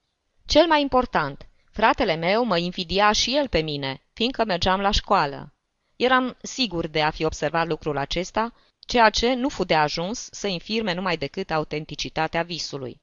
Cel 0.46 0.66
mai 0.66 0.80
important, 0.80 1.48
fratele 1.70 2.14
meu 2.14 2.44
mă 2.44 2.58
invidia 2.58 3.12
și 3.12 3.36
el 3.36 3.48
pe 3.48 3.60
mine, 3.60 4.02
fiindcă 4.12 4.44
mergeam 4.44 4.80
la 4.80 4.90
școală. 4.90 5.52
Eram 5.96 6.36
sigur 6.42 6.86
de 6.86 7.02
a 7.02 7.10
fi 7.10 7.24
observat 7.24 7.66
lucrul 7.66 7.96
acesta, 7.96 8.52
ceea 8.78 9.10
ce 9.10 9.34
nu 9.34 9.48
fu 9.48 9.64
de 9.64 9.74
ajuns 9.74 10.28
să 10.30 10.46
infirme 10.46 10.94
numai 10.94 11.16
decât 11.16 11.50
autenticitatea 11.50 12.42
visului. 12.42 13.00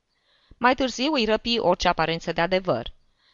Mai 0.58 0.76
târziu 0.76 1.14
îi 1.14 1.26
răpi 1.26 1.60
orice 1.60 1.88
aparență 1.88 2.32
de 2.32 2.42
adevăr. 2.42 2.94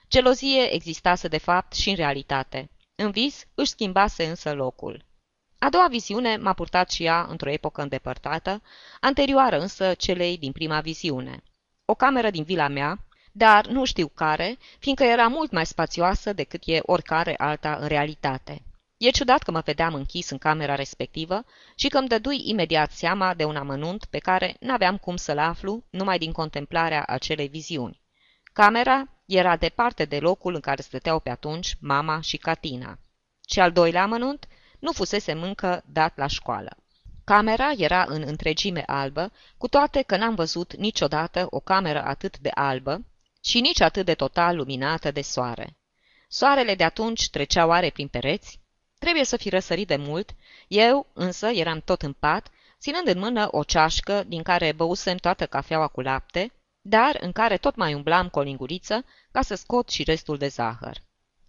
Gelozie 0.10 0.74
existase 0.74 1.28
de 1.28 1.38
fapt 1.38 1.74
și 1.74 1.90
în 1.90 1.96
realitate. 1.96 2.70
În 2.96 3.12
vis 3.12 3.46
își 3.56 3.72
schimbase 3.72 4.26
însă 4.26 4.54
locul. 4.54 5.06
A 5.60 5.70
doua 5.70 5.88
viziune 5.88 6.38
m-a 6.38 6.54
purtat 6.54 6.92
și 6.92 7.04
ea 7.04 7.26
într-o 7.30 7.50
epocă 7.50 7.82
îndepărtată, 7.82 8.62
anterioară 9.00 9.60
însă 9.60 9.94
celei 9.94 10.38
din 10.38 10.52
prima 10.52 10.82
viziune. 10.82 11.44
O 11.86 11.94
cameră 11.96 12.30
din 12.30 12.44
vila 12.44 12.68
mea, 12.68 13.07
dar 13.38 13.68
nu 13.68 13.86
știu 13.86 14.08
care, 14.08 14.58
fiindcă 14.80 15.04
era 15.04 15.28
mult 15.28 15.52
mai 15.52 15.66
spațioasă 15.66 16.34
decât 16.34 16.62
e 16.66 16.80
oricare 16.82 17.36
alta 17.38 17.78
în 17.82 17.88
realitate. 17.88 18.62
E 18.98 19.10
ciudat 19.10 19.44
că 19.44 19.52
mă 19.52 19.62
vedeam 19.66 19.94
închis 19.94 20.30
în 20.30 20.38
camera 20.38 20.76
respectivă 20.76 21.44
și 21.76 21.88
că 21.88 21.98
îmi 21.98 22.08
dădui 22.08 22.50
imediat 22.50 22.92
seama 22.92 23.34
de 23.34 23.44
un 23.44 23.56
amănunt 23.56 24.06
pe 24.06 24.18
care 24.18 24.56
n-aveam 24.60 24.98
cum 24.98 25.16
să-l 25.16 25.38
aflu 25.38 25.84
numai 25.90 26.18
din 26.18 26.32
contemplarea 26.32 27.04
acelei 27.08 27.48
viziuni. 27.48 28.02
Camera 28.54 29.08
era 29.26 29.56
departe 29.58 30.06
de 30.06 30.20
locul 30.20 30.54
în 30.54 30.60
care 30.60 30.82
stăteau 30.82 31.20
pe 31.20 31.30
atunci 31.30 31.76
mama 31.80 32.22
și 32.22 32.38
Catina. 32.38 33.00
Și 33.50 33.60
al 33.60 33.72
doilea 33.72 34.04
amănunt 34.04 34.48
nu 34.80 34.92
fusese 34.92 35.32
încă 35.32 35.84
dat 35.86 36.18
la 36.18 36.28
școală. 36.28 36.78
Camera 37.24 37.72
era 37.78 38.06
în 38.08 38.24
întregime 38.26 38.84
albă, 38.86 39.32
cu 39.58 39.68
toate 39.68 40.02
că 40.02 40.18
n-am 40.18 40.36
văzut 40.36 40.76
niciodată 40.76 41.48
o 41.50 41.60
cameră 41.60 42.04
atât 42.04 42.40
de 42.40 42.50
albă 42.54 43.02
și 43.48 43.60
nici 43.60 43.82
atât 43.82 44.06
de 44.06 44.14
total 44.14 44.56
luminată 44.56 45.12
de 45.12 45.22
soare. 45.22 45.78
Soarele 46.28 46.76
de 46.76 46.84
atunci 46.84 47.30
trecea 47.30 47.66
oare 47.66 47.90
prin 47.90 48.08
pereți? 48.08 48.60
Trebuie 49.00 49.24
să 49.24 49.38
fi 49.38 49.50
răsărit 49.50 49.88
de 49.88 49.96
mult, 49.96 50.36
eu 50.68 51.08
însă 51.14 51.48
eram 51.48 51.82
tot 51.86 52.02
în 52.02 52.14
pat, 52.14 52.48
ținând 52.80 53.08
în 53.08 53.20
mână 53.20 53.48
o 53.52 53.64
ceașcă 53.64 54.24
din 54.28 54.44
care 54.44 54.72
băusem 54.72 55.18
toată 55.18 55.46
cafeaua 55.46 55.88
cu 55.88 56.02
lapte, 56.02 56.52
dar 56.82 57.18
în 57.20 57.32
care 57.32 57.58
tot 57.58 57.76
mai 57.76 57.94
umblam 57.94 58.30
cu 58.30 58.40
o 58.40 58.42
linguriță 58.42 59.06
ca 59.32 59.42
să 59.42 59.56
scot 59.56 59.90
și 59.90 60.04
restul 60.04 60.38
de 60.38 60.48
zahăr. 60.48 60.98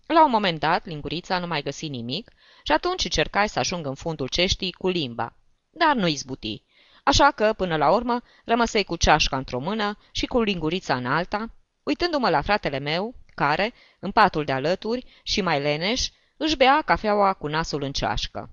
La 0.06 0.24
un 0.24 0.30
moment 0.30 0.60
dat, 0.60 0.86
lingurița 0.86 1.38
nu 1.38 1.46
mai 1.46 1.62
găsi 1.62 1.88
nimic 1.88 2.30
și 2.62 2.72
atunci 2.72 3.04
încercai 3.04 3.48
să 3.48 3.58
ajung 3.58 3.86
în 3.86 3.94
fundul 3.94 4.28
ceștii 4.28 4.72
cu 4.72 4.88
limba. 4.88 5.36
Dar 5.70 5.94
nu 5.94 6.06
izbuti. 6.06 6.62
Așa 7.04 7.30
că, 7.30 7.52
până 7.52 7.76
la 7.76 7.90
urmă, 7.90 8.22
rămăsei 8.44 8.84
cu 8.84 8.96
ceașca 8.96 9.36
într-o 9.36 9.60
mână 9.60 9.98
și 10.12 10.26
cu 10.26 10.40
lingurița 10.40 10.96
în 10.96 11.06
alta, 11.06 11.50
uitându-mă 11.88 12.28
la 12.30 12.40
fratele 12.40 12.78
meu, 12.78 13.14
care, 13.34 13.72
în 13.98 14.10
patul 14.10 14.44
de 14.44 14.52
alături 14.52 15.06
și 15.22 15.40
mai 15.40 15.60
leneș, 15.60 16.08
își 16.36 16.56
bea 16.56 16.82
cafeaua 16.84 17.32
cu 17.32 17.46
nasul 17.46 17.82
în 17.82 17.92
ceașcă. 17.92 18.50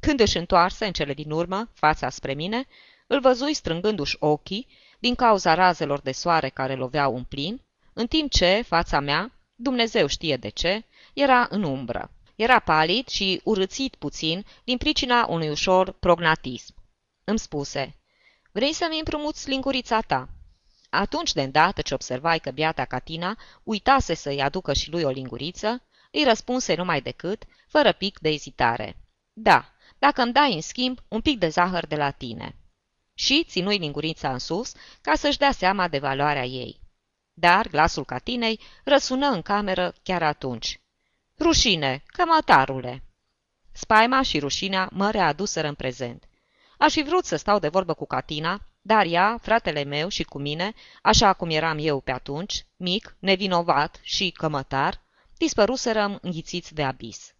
Când 0.00 0.20
își 0.20 0.36
întoarse 0.36 0.86
în 0.86 0.92
cele 0.92 1.14
din 1.14 1.30
urmă, 1.30 1.70
fața 1.74 2.08
spre 2.08 2.34
mine, 2.34 2.66
îl 3.06 3.20
văzui 3.20 3.54
strângându-și 3.54 4.16
ochii 4.18 4.66
din 4.98 5.14
cauza 5.14 5.54
razelor 5.54 6.00
de 6.00 6.12
soare 6.12 6.48
care 6.48 6.74
loveau 6.74 7.16
în 7.16 7.24
plin, 7.24 7.60
în 7.92 8.06
timp 8.06 8.30
ce 8.30 8.62
fața 8.66 9.00
mea, 9.00 9.32
Dumnezeu 9.54 10.06
știe 10.06 10.36
de 10.36 10.48
ce, 10.48 10.84
era 11.12 11.46
în 11.50 11.62
umbră. 11.62 12.10
Era 12.36 12.58
palid 12.58 13.08
și 13.08 13.40
urâțit 13.44 13.94
puțin 13.94 14.44
din 14.64 14.76
pricina 14.76 15.26
unui 15.28 15.48
ușor 15.48 15.92
prognatism. 15.92 16.74
Îmi 17.24 17.38
spuse, 17.38 17.96
vrei 18.52 18.72
să-mi 18.72 18.98
împrumuți 18.98 19.48
lingurița 19.48 20.00
ta? 20.00 20.28
Atunci, 20.94 21.32
de 21.32 21.42
îndată 21.42 21.82
ce 21.82 21.94
observai 21.94 22.38
că 22.38 22.50
biata 22.50 22.84
Catina 22.84 23.38
uitase 23.62 24.14
să-i 24.14 24.42
aducă 24.42 24.72
și 24.72 24.90
lui 24.90 25.02
o 25.02 25.08
linguriță, 25.08 25.82
îi 26.10 26.24
răspunse 26.24 26.74
numai 26.74 27.00
decât, 27.00 27.42
fără 27.68 27.92
pic 27.92 28.18
de 28.18 28.28
ezitare. 28.28 28.96
Da, 29.32 29.72
dacă 29.98 30.22
îmi 30.22 30.32
dai 30.32 30.54
în 30.54 30.60
schimb 30.60 30.98
un 31.08 31.20
pic 31.20 31.38
de 31.38 31.48
zahăr 31.48 31.86
de 31.86 31.96
la 31.96 32.10
tine. 32.10 32.56
Și 33.14 33.44
ținui 33.48 33.78
lingurița 33.78 34.32
în 34.32 34.38
sus 34.38 34.72
ca 35.00 35.14
să-și 35.14 35.38
dea 35.38 35.52
seama 35.52 35.88
de 35.88 35.98
valoarea 35.98 36.44
ei. 36.44 36.80
Dar 37.32 37.68
glasul 37.68 38.04
Catinei 38.04 38.60
răsună 38.84 39.26
în 39.26 39.42
cameră 39.42 39.94
chiar 40.02 40.22
atunci. 40.22 40.80
Rușine, 41.38 42.02
cămătarule! 42.06 43.02
Spaima 43.72 44.22
și 44.22 44.38
rușinea 44.38 44.88
mă 44.92 45.10
readuseră 45.10 45.68
în 45.68 45.74
prezent. 45.74 46.24
Aș 46.78 46.92
fi 46.92 47.02
vrut 47.02 47.24
să 47.24 47.36
stau 47.36 47.58
de 47.58 47.68
vorbă 47.68 47.94
cu 47.94 48.06
Catina, 48.06 48.60
dar 48.86 49.06
ea, 49.06 49.38
fratele 49.42 49.84
meu 49.84 50.08
și 50.08 50.22
cu 50.22 50.38
mine, 50.38 50.74
așa 51.02 51.32
cum 51.32 51.50
eram 51.50 51.78
eu 51.80 52.00
pe 52.00 52.10
atunci, 52.10 52.66
mic, 52.76 53.16
nevinovat 53.18 54.00
și 54.02 54.30
cămătar, 54.30 55.00
dispăruserăm 55.36 56.18
înghițiți 56.22 56.74
de 56.74 56.82
abis. 56.82 57.34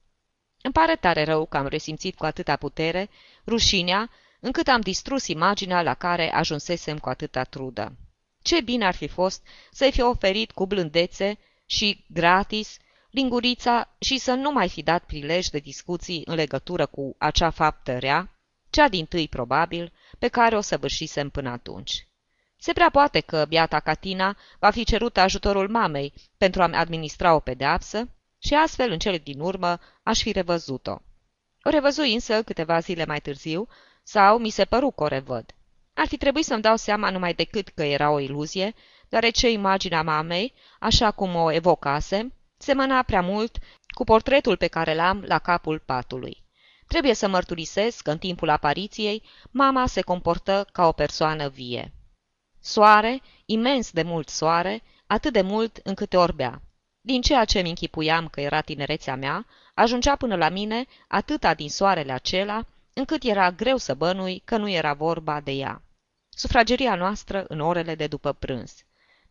Îmi 0.63 0.73
pare 0.73 0.97
tare 0.97 1.25
rău 1.25 1.47
că 1.47 1.57
am 1.57 1.67
resimțit 1.67 2.17
cu 2.17 2.25
atâta 2.25 2.57
putere 2.57 3.11
rușinea, 3.47 4.11
încât 4.41 4.69
am 4.69 4.81
distrus 4.81 5.27
imaginea 5.27 5.83
la 5.83 5.95
care 5.95 6.33
ajunsesem 6.33 6.99
cu 6.99 7.09
atâta 7.09 7.45
trudă. 7.45 7.97
Ce 8.43 8.61
bine 8.61 8.87
ar 8.87 8.95
fi 8.95 9.09
fost 9.09 9.47
să-i 9.71 9.93
fi 9.93 10.01
oferit 10.01 10.51
cu 10.51 10.67
blândețe 10.67 11.39
și 11.67 12.05
gratis 12.09 12.77
lingurița 13.11 13.95
și 13.99 14.19
să 14.19 14.33
nu 14.33 14.53
mai 14.53 14.69
fi 14.69 14.83
dat 14.83 15.05
prilej 15.05 15.47
de 15.47 15.59
discuții 15.59 16.23
în 16.25 16.35
legătură 16.35 16.87
cu 16.87 17.15
acea 17.19 17.51
faptă 17.51 17.99
rea, 17.99 18.39
cea 18.71 18.89
din 18.89 19.07
tâi 19.07 19.29
probabil, 19.29 19.93
pe 20.19 20.29
care 20.29 20.57
o 20.57 20.61
săvârșisem 20.61 21.29
până 21.29 21.51
atunci. 21.51 22.09
Se 22.57 22.73
prea 22.73 22.91
poate 22.91 23.21
că 23.21 23.45
biata 23.49 23.81
Catina 23.81 24.37
va 24.59 24.71
fi 24.71 24.85
cerut 24.85 25.17
ajutorul 25.17 25.69
mamei 25.69 26.13
pentru 26.37 26.63
a-mi 26.63 26.75
administra 26.75 27.35
o 27.35 27.41
pedeapsă 27.41 28.09
și 28.39 28.55
astfel, 28.55 28.91
în 28.91 28.99
cele 28.99 29.19
din 29.19 29.41
urmă, 29.41 29.79
aș 30.03 30.23
fi 30.23 30.33
revăzut-o. 30.33 30.99
O 31.63 31.71
revăzui 31.71 32.15
însă 32.15 32.43
câteva 32.43 32.79
zile 32.79 33.05
mai 33.05 33.21
târziu, 33.21 33.69
sau 34.03 34.39
mi 34.39 34.51
se 34.51 34.65
păru 34.65 34.91
că 34.91 35.03
o 35.03 35.07
revăd. 35.07 35.55
Ar 35.95 36.07
fi 36.07 36.17
trebuit 36.17 36.45
să-mi 36.45 36.63
dau 36.63 36.77
seama 36.77 37.11
numai 37.11 37.35
decât 37.35 37.69
că 37.69 37.83
era 37.83 38.11
o 38.11 38.21
iluzie, 38.21 38.75
deoarece 39.09 39.51
imaginea 39.51 40.03
mamei, 40.03 40.55
așa 40.81 41.11
cum 41.11 41.35
o 41.35 41.53
evocasem, 41.53 42.33
semăna 42.57 43.03
prea 43.03 43.23
mult 43.23 43.59
cu 43.95 44.05
portretul 44.05 44.57
pe 44.57 44.67
care 44.67 44.95
l-am 44.95 45.23
la 45.27 45.39
capul 45.39 45.79
patului. 45.79 46.44
Trebuie 46.95 47.15
să 47.15 47.29
mărturisesc 47.29 48.03
că 48.03 48.11
în 48.11 48.19
timpul 48.19 48.49
apariției 48.49 49.23
mama 49.51 49.87
se 49.87 50.01
comportă 50.01 50.67
ca 50.73 50.87
o 50.87 50.93
persoană 50.93 51.49
vie. 51.49 51.93
Soare, 52.61 53.21
imens 53.45 53.91
de 53.91 54.03
mult 54.03 54.29
soare, 54.29 54.83
atât 55.07 55.33
de 55.33 55.43
mult 55.43 55.81
încât 55.83 56.09
te 56.09 56.17
orbea. 56.17 56.63
Din 57.01 57.21
ceea 57.21 57.45
ce 57.45 57.61
mi 57.61 57.69
închipuiam 57.69 58.29
că 58.29 58.41
era 58.41 58.61
tinerețea 58.61 59.17
mea, 59.17 59.47
ajungea 59.75 60.17
până 60.17 60.37
la 60.37 60.49
mine 60.49 60.87
atâta 61.09 61.55
din 61.55 61.71
soarele 61.71 62.13
acela, 62.13 62.67
încât 62.93 63.23
era 63.23 63.51
greu 63.51 63.77
să 63.77 63.95
bănui 63.95 64.43
că 64.45 64.57
nu 64.57 64.69
era 64.69 64.93
vorba 64.93 65.41
de 65.41 65.53
ea. 65.53 65.83
Sufrageria 66.29 66.95
noastră 66.95 67.45
în 67.49 67.61
orele 67.61 67.95
de 67.95 68.07
după 68.07 68.33
prânz. 68.33 68.85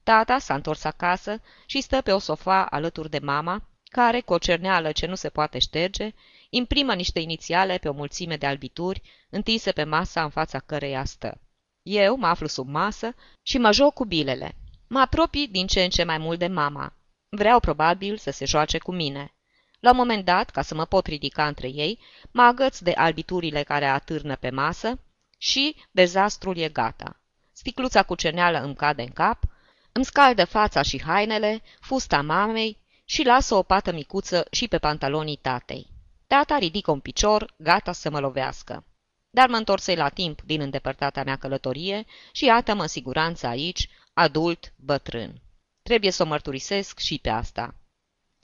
Tata 0.04 0.38
s-a 0.38 0.54
întors 0.54 0.84
acasă 0.84 1.42
și 1.66 1.82
stă 1.82 2.02
pe 2.02 2.12
o 2.12 2.20
sofa 2.20 2.66
alături 2.66 3.10
de 3.10 3.20
mama, 3.20 3.68
care, 3.84 4.22
cu 4.22 4.34
o 4.34 4.38
cerneală 4.38 4.92
ce 4.92 5.06
nu 5.06 5.16
se 5.16 5.30
poate 5.30 5.60
șterge, 5.60 6.14
imprimă 6.56 6.94
niște 6.94 7.20
inițiale 7.20 7.78
pe 7.78 7.90
o 7.90 7.94
mulțime 7.94 8.38
de 8.38 8.46
albituri 8.46 9.02
întinse 9.30 9.72
pe 9.72 9.84
masa 9.84 10.24
în 10.24 10.30
fața 10.30 10.60
căreia 10.60 11.06
stă. 11.06 11.42
Eu 11.82 12.16
mă 12.16 12.28
aflu 12.28 12.48
sub 12.48 12.68
masă 12.68 13.16
și 13.42 13.58
mă 13.58 13.72
joc 13.72 13.94
cu 13.94 14.06
bilele. 14.06 14.56
Mă 14.88 15.00
apropii 15.00 15.48
din 15.48 15.68
ce 15.68 15.84
în 15.84 15.90
ce 15.90 16.04
mai 16.04 16.18
mult 16.18 16.40
de 16.40 16.48
mama. 16.48 16.94
Vreau 17.30 17.60
probabil 17.60 18.18
să 18.18 18.32
se 18.32 18.46
joace 18.46 18.78
cu 18.78 18.92
mine. 18.92 19.34
La 19.80 19.90
un 19.90 19.98
moment 19.98 20.26
dat, 20.26 20.50
ca 20.50 20.62
să 20.62 20.76
mă 20.76 20.86
pot 20.86 21.06
ridica 21.08 21.48
între 21.48 21.68
ei, 21.68 22.00
mă 22.32 22.42
agăț 22.42 22.80
de 22.80 22.92
albiturile 22.92 23.64
care 23.64 23.86
atârnă 23.86 24.36
pe 24.36 24.50
masă 24.50 25.00
și 25.38 25.76
dezastrul 25.92 26.58
e 26.58 26.70
gata. 26.70 27.20
Sticluța 27.52 28.04
cu 28.04 28.16
ceneală 28.16 28.62
îmi 28.62 28.76
cade 28.76 29.02
în 29.02 29.12
cap, 29.12 29.44
îmi 29.92 30.06
scaldă 30.06 30.46
fața 30.46 30.82
și 30.82 31.02
hainele, 31.02 31.62
fusta 31.80 32.22
mamei 32.22 32.78
și 33.06 33.24
lasă 33.24 33.56
o 33.56 33.64
pată 33.64 33.92
micuță 33.92 34.46
și 34.52 34.68
pe 34.68 34.78
pantalonii 34.78 35.40
tatei. 35.42 35.93
Tata 36.34 36.58
ridică 36.58 36.92
un 36.92 37.00
picior, 37.00 37.54
gata 37.58 37.92
să 37.92 38.10
mă 38.10 38.20
lovească. 38.20 38.86
Dar 39.30 39.50
mă 39.50 39.56
întorsei 39.56 39.96
la 39.96 40.10
timp 40.10 40.42
din 40.42 40.62
îndepărtata 40.62 41.24
mea 41.24 41.36
călătorie 41.36 42.06
și 42.32 42.46
iată-mă 42.46 42.82
în 42.82 42.88
siguranță 42.88 43.48
aici, 43.48 43.90
adult, 44.14 44.74
bătrân. 44.76 45.42
Trebuie 45.84 46.12
să 46.12 46.24
o 46.24 46.26
mărturisesc 46.26 47.00
și 47.00 47.20
pe 47.22 47.30
asta. 47.30 47.76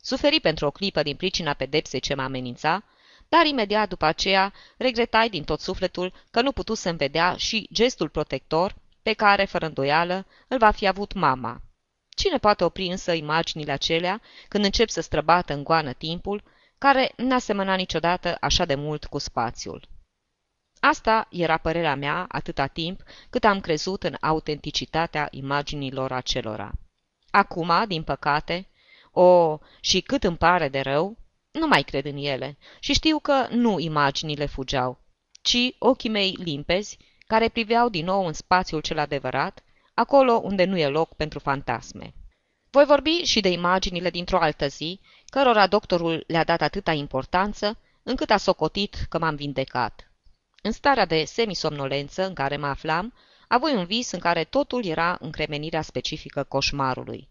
Suferi 0.01 0.39
pentru 0.39 0.65
o 0.65 0.71
clipă 0.71 1.03
din 1.03 1.15
pricina 1.15 1.53
pedepsei 1.53 1.99
ce 1.99 2.13
mă 2.13 2.21
amenința, 2.21 2.83
dar 3.29 3.45
imediat 3.45 3.89
după 3.89 4.05
aceea 4.05 4.53
regretai 4.77 5.29
din 5.29 5.43
tot 5.43 5.59
sufletul 5.59 6.13
că 6.31 6.41
nu 6.41 6.51
putu 6.51 6.73
să-mi 6.73 6.97
vedea 6.97 7.35
și 7.37 7.69
gestul 7.73 8.09
protector 8.09 8.75
pe 9.01 9.13
care, 9.13 9.45
fără 9.45 9.65
îndoială, 9.65 10.25
îl 10.47 10.57
va 10.57 10.71
fi 10.71 10.87
avut 10.87 11.13
mama. 11.13 11.61
Cine 12.09 12.37
poate 12.37 12.63
opri 12.63 12.85
însă 12.85 13.11
imaginile 13.11 13.71
acelea 13.71 14.21
când 14.47 14.63
încep 14.63 14.89
să 14.89 15.01
străbată 15.01 15.53
în 15.53 15.63
goană 15.63 15.93
timpul, 15.93 16.43
care 16.79 17.13
n-a 17.15 17.39
semănat 17.39 17.77
niciodată 17.77 18.37
așa 18.41 18.65
de 18.65 18.75
mult 18.75 19.05
cu 19.05 19.17
spațiul? 19.17 19.87
Asta 20.79 21.27
era 21.29 21.57
părerea 21.57 21.95
mea 21.95 22.25
atâta 22.27 22.67
timp 22.67 23.01
cât 23.29 23.43
am 23.43 23.59
crezut 23.59 24.03
în 24.03 24.15
autenticitatea 24.21 25.27
imaginilor 25.31 26.11
acelora. 26.11 26.71
Acum, 27.31 27.71
din 27.87 28.03
păcate, 28.03 28.67
o, 29.11 29.57
și 29.79 30.01
cât 30.01 30.23
îmi 30.23 30.37
pare 30.37 30.69
de 30.69 30.79
rău, 30.79 31.17
nu 31.51 31.67
mai 31.67 31.83
cred 31.83 32.05
în 32.05 32.17
ele 32.17 32.57
și 32.79 32.93
știu 32.93 33.19
că 33.19 33.47
nu 33.49 33.79
imaginile 33.79 34.45
fugeau, 34.45 34.99
ci 35.41 35.75
ochii 35.79 36.09
mei 36.09 36.35
limpezi, 36.37 36.97
care 37.27 37.49
priveau 37.49 37.89
din 37.89 38.05
nou 38.05 38.25
în 38.25 38.33
spațiul 38.33 38.81
cel 38.81 38.99
adevărat, 38.99 39.63
acolo 39.93 40.33
unde 40.33 40.65
nu 40.65 40.77
e 40.77 40.87
loc 40.87 41.15
pentru 41.15 41.39
fantasme. 41.39 42.13
Voi 42.71 42.85
vorbi 42.85 43.09
și 43.09 43.39
de 43.39 43.49
imaginile 43.49 44.09
dintr-o 44.09 44.39
altă 44.39 44.67
zi, 44.67 44.99
cărora 45.29 45.67
doctorul 45.67 46.23
le-a 46.27 46.43
dat 46.43 46.61
atâta 46.61 46.91
importanță, 46.91 47.77
încât 48.03 48.29
a 48.29 48.37
socotit 48.37 48.95
că 49.09 49.19
m-am 49.19 49.35
vindecat. 49.35 50.11
În 50.61 50.71
starea 50.71 51.05
de 51.05 51.23
semisomnolență 51.23 52.25
în 52.25 52.33
care 52.33 52.57
mă 52.57 52.67
aflam, 52.67 53.13
avui 53.47 53.73
un 53.73 53.85
vis 53.85 54.11
în 54.11 54.19
care 54.19 54.43
totul 54.43 54.85
era 54.85 55.17
încremenirea 55.19 55.81
specifică 55.81 56.43
coșmarului. 56.43 57.29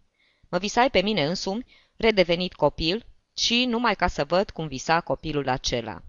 Mă 0.49 0.57
visai 0.57 0.89
pe 0.89 1.01
mine 1.01 1.25
însumi, 1.25 1.65
redevenit 1.95 2.53
copil, 2.53 3.05
și 3.37 3.65
numai 3.65 3.95
ca 3.95 4.07
să 4.07 4.25
văd 4.25 4.49
cum 4.49 4.67
visa 4.67 5.01
copilul 5.01 5.49
acela. 5.49 6.01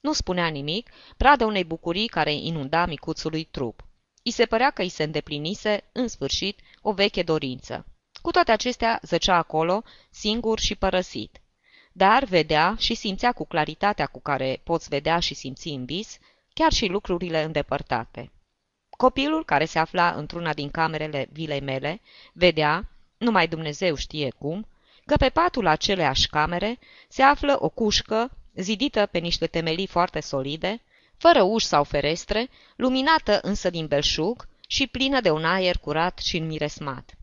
Nu 0.00 0.12
spunea 0.12 0.46
nimic, 0.46 0.90
pradă 1.16 1.44
unei 1.44 1.64
bucurii 1.64 2.06
care 2.06 2.32
inunda 2.32 2.86
micuțului 2.86 3.44
trup. 3.44 3.84
I 4.22 4.30
se 4.30 4.46
părea 4.46 4.70
că 4.70 4.82
îi 4.82 4.88
se 4.88 5.02
îndeplinise, 5.02 5.84
în 5.92 6.08
sfârșit, 6.08 6.60
o 6.82 6.92
veche 6.92 7.22
dorință. 7.22 7.86
Cu 8.22 8.30
toate 8.30 8.52
acestea, 8.52 9.00
zăcea 9.02 9.36
acolo, 9.36 9.82
singur 10.10 10.58
și 10.58 10.74
părăsit. 10.74 11.40
Dar 11.96 12.24
vedea 12.24 12.74
și 12.78 12.94
simțea 12.94 13.32
cu 13.32 13.46
claritatea 13.46 14.06
cu 14.06 14.20
care 14.20 14.60
poți 14.64 14.88
vedea 14.88 15.18
și 15.18 15.34
simți 15.34 15.68
în 15.68 15.84
vis, 15.84 16.18
chiar 16.52 16.72
și 16.72 16.86
lucrurile 16.86 17.42
îndepărtate. 17.42 18.30
Copilul, 18.96 19.44
care 19.44 19.64
se 19.64 19.78
afla 19.78 20.10
într-una 20.10 20.54
din 20.54 20.70
camerele 20.70 21.28
vilei 21.32 21.60
mele, 21.60 22.00
vedea, 22.32 22.88
numai 23.18 23.48
Dumnezeu 23.48 23.94
știe 23.94 24.32
cum, 24.38 24.66
că 25.06 25.16
pe 25.16 25.28
patul 25.28 25.66
aceleași 25.66 26.28
camere 26.28 26.78
se 27.08 27.22
află 27.22 27.56
o 27.60 27.68
cușcă 27.68 28.30
zidită 28.54 29.06
pe 29.06 29.18
niște 29.18 29.46
temelii 29.46 29.86
foarte 29.86 30.20
solide, 30.20 30.82
fără 31.16 31.42
uși 31.42 31.66
sau 31.66 31.84
ferestre, 31.84 32.48
luminată 32.76 33.38
însă 33.42 33.70
din 33.70 33.86
belșug 33.86 34.48
și 34.68 34.86
plină 34.86 35.20
de 35.20 35.30
un 35.30 35.44
aer 35.44 35.78
curat 35.78 36.18
și 36.18 36.36
înmiresmat. 36.36 37.16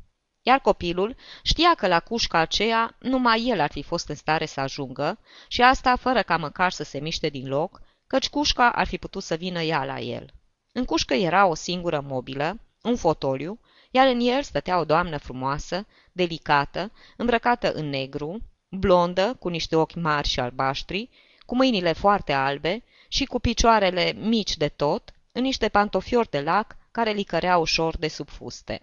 Iar 0.46 0.60
copilul 0.60 1.16
știa 1.44 1.74
că 1.76 1.88
la 1.88 2.00
cușca 2.00 2.38
aceea 2.38 2.96
numai 3.00 3.46
el 3.46 3.60
ar 3.60 3.72
fi 3.72 3.84
fost 3.84 4.10
în 4.10 4.16
stare 4.16 4.46
să 4.46 4.60
ajungă 4.60 5.20
și 5.48 5.62
asta 5.62 5.96
fără 5.96 6.22
ca 6.22 6.38
măcar 6.38 6.72
să 6.72 6.84
se 6.84 7.00
miște 7.00 7.30
din 7.30 7.48
loc, 7.48 7.82
căci 8.08 8.30
cușca 8.30 8.72
ar 8.72 8.88
fi 8.88 8.98
putut 8.98 9.24
să 9.24 9.36
vină 9.36 9.62
ea 9.62 9.86
la 9.86 10.00
el. 10.00 10.34
În 10.72 10.86
cușcă 10.86 11.14
era 11.14 11.46
o 11.46 11.56
singură 11.56 12.04
mobilă, 12.08 12.60
un 12.82 12.96
fotoliu, 12.96 13.60
iar 13.92 14.08
în 14.08 14.20
el 14.20 14.44
stătea 14.44 14.80
o 14.80 14.86
doamnă 14.86 15.18
frumoasă, 15.18 15.86
delicată, 16.12 16.92
îmbrăcată 17.18 17.72
în 17.72 17.90
negru, 17.90 18.42
blondă, 18.70 19.36
cu 19.40 19.50
niște 19.50 19.76
ochi 19.76 19.96
mari 19.96 20.28
și 20.28 20.40
albaștri, 20.40 21.10
cu 21.46 21.56
mâinile 21.56 21.94
foarte 21.94 22.34
albe 22.34 22.84
și 23.08 23.26
cu 23.26 23.40
picioarele 23.40 24.12
mici 24.12 24.58
de 24.58 24.68
tot, 24.68 25.14
în 25.32 25.42
niște 25.42 25.70
pantofiori 25.70 26.30
de 26.30 26.42
lac 26.42 26.76
care 26.92 27.12
licăreau 27.12 27.62
ușor 27.62 27.98
de 27.98 28.08
sub 28.08 28.30
fuste. 28.30 28.82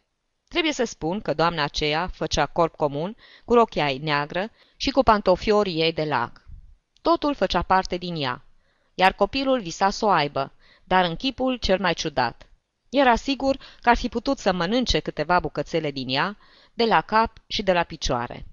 Trebuie 0.51 0.73
să 0.73 0.85
spun 0.85 1.21
că 1.21 1.35
doamna 1.35 1.63
aceea 1.63 2.11
făcea 2.13 2.47
corp 2.47 2.77
comun, 2.77 3.17
cu 3.45 3.55
rochia 3.55 3.91
ei 3.91 3.99
neagră 3.99 4.51
și 4.77 4.91
cu 4.91 5.03
pantofiorii 5.03 5.81
ei 5.81 5.93
de 5.93 6.05
lac. 6.05 6.43
Totul 7.03 7.35
făcea 7.35 7.63
parte 7.63 7.97
din 7.97 8.15
ea, 8.23 8.45
iar 8.95 9.13
copilul 9.13 9.61
visa 9.61 9.91
să 9.91 10.05
o 10.05 10.09
aibă, 10.09 10.53
dar 10.85 11.05
în 11.05 11.17
chipul 11.17 11.57
cel 11.57 11.81
mai 11.81 11.95
ciudat. 11.95 12.49
Era 12.89 13.17
sigur 13.17 13.57
că 13.81 13.89
ar 13.89 13.97
fi 13.97 14.09
putut 14.09 14.39
să 14.39 14.53
mănânce 14.53 14.99
câteva 14.99 15.41
bucățele 15.41 15.91
din 15.91 16.09
ea, 16.09 16.39
de 16.75 16.85
la 16.85 17.01
cap 17.01 17.39
și 17.47 17.63
de 17.63 17.73
la 17.73 17.83
picioare. 17.83 18.47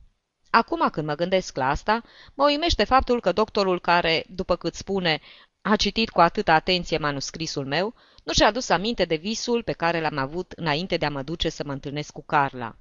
Acum 0.50 0.90
când 0.90 1.08
mă 1.08 1.16
gândesc 1.16 1.56
la 1.56 1.70
asta, 1.70 2.02
mă 2.34 2.46
uimește 2.46 2.84
faptul 2.84 3.22
că 3.22 3.32
doctorul 3.32 3.80
care, 3.80 4.26
după 4.30 4.56
cât 4.56 4.76
spune, 4.76 5.20
a 5.62 5.76
citit 5.76 6.10
cu 6.10 6.22
atâta 6.22 6.54
atenție 6.54 6.98
manuscrisul 6.98 7.66
meu, 7.66 7.94
nu 8.28 8.34
și-a 8.34 8.48
adus 8.48 8.70
aminte 8.70 9.06
de 9.06 9.16
visul 9.16 9.64
pe 9.64 9.72
care 9.72 10.02
l-am 10.02 10.18
avut 10.18 10.52
înainte 10.52 10.98
de 10.98 11.06
a 11.06 11.10
mă 11.10 11.22
duce 11.22 11.50
să 11.50 11.64
mă 11.64 11.72
întâlnesc 11.72 12.12
cu 12.12 12.24
Carla. 12.24 12.76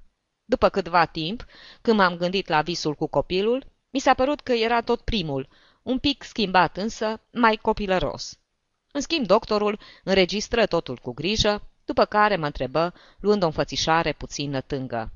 După 0.45 0.69
câtva 0.69 1.05
timp, 1.05 1.45
când 1.81 1.97
m-am 1.97 2.15
gândit 2.15 2.47
la 2.47 2.61
visul 2.61 2.93
cu 2.93 3.07
copilul, 3.07 3.65
mi 3.89 3.99
s-a 3.99 4.13
părut 4.13 4.41
că 4.41 4.51
era 4.51 4.81
tot 4.81 5.01
primul, 5.01 5.49
un 5.83 5.99
pic 5.99 6.23
schimbat 6.23 6.77
însă, 6.77 7.21
mai 7.31 7.55
copilăros. 7.55 8.39
În 8.91 9.01
schimb, 9.01 9.25
doctorul 9.25 9.79
înregistră 10.03 10.65
totul 10.65 10.97
cu 10.97 11.13
grijă, 11.13 11.71
după 11.85 12.05
care 12.05 12.35
mă 12.35 12.45
întrebă, 12.45 12.93
luând 13.19 13.43
o 13.43 13.45
înfățișare 13.45 14.13
puțin 14.13 14.49
nătângă. 14.49 15.11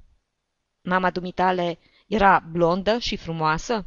Mama 0.81 1.09
dumitale 1.09 1.79
era 2.07 2.43
blondă 2.51 2.97
și 2.97 3.15
frumoasă? 3.15 3.85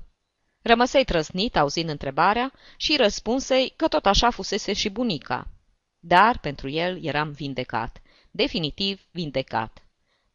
Rămăsei 0.62 1.04
trăsnit 1.04 1.56
auzind 1.56 1.88
întrebarea 1.88 2.52
și 2.76 2.96
răspunsei 2.96 3.72
că 3.76 3.88
tot 3.88 4.06
așa 4.06 4.30
fusese 4.30 4.72
și 4.72 4.88
bunica. 4.88 5.48
Dar 6.06 6.38
pentru 6.38 6.68
el 6.68 7.04
eram 7.04 7.30
vindecat, 7.30 8.02
definitiv 8.30 9.06
vindecat. 9.10 9.82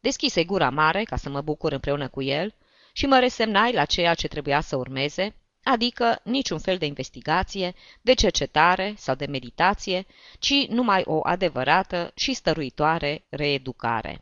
Deschise 0.00 0.44
gura 0.44 0.70
mare 0.70 1.02
ca 1.02 1.16
să 1.16 1.28
mă 1.28 1.40
bucur 1.40 1.72
împreună 1.72 2.08
cu 2.08 2.22
el 2.22 2.54
și 2.92 3.06
mă 3.06 3.18
resemnai 3.18 3.72
la 3.72 3.84
ceea 3.84 4.14
ce 4.14 4.28
trebuia 4.28 4.60
să 4.60 4.76
urmeze, 4.76 5.34
adică 5.62 6.20
niciun 6.24 6.58
fel 6.58 6.78
de 6.78 6.86
investigație, 6.86 7.74
de 8.00 8.12
cercetare 8.12 8.94
sau 8.96 9.14
de 9.14 9.26
meditație, 9.26 10.06
ci 10.38 10.66
numai 10.68 11.02
o 11.04 11.20
adevărată 11.22 12.12
și 12.14 12.32
stăruitoare 12.34 13.24
reeducare. 13.28 14.20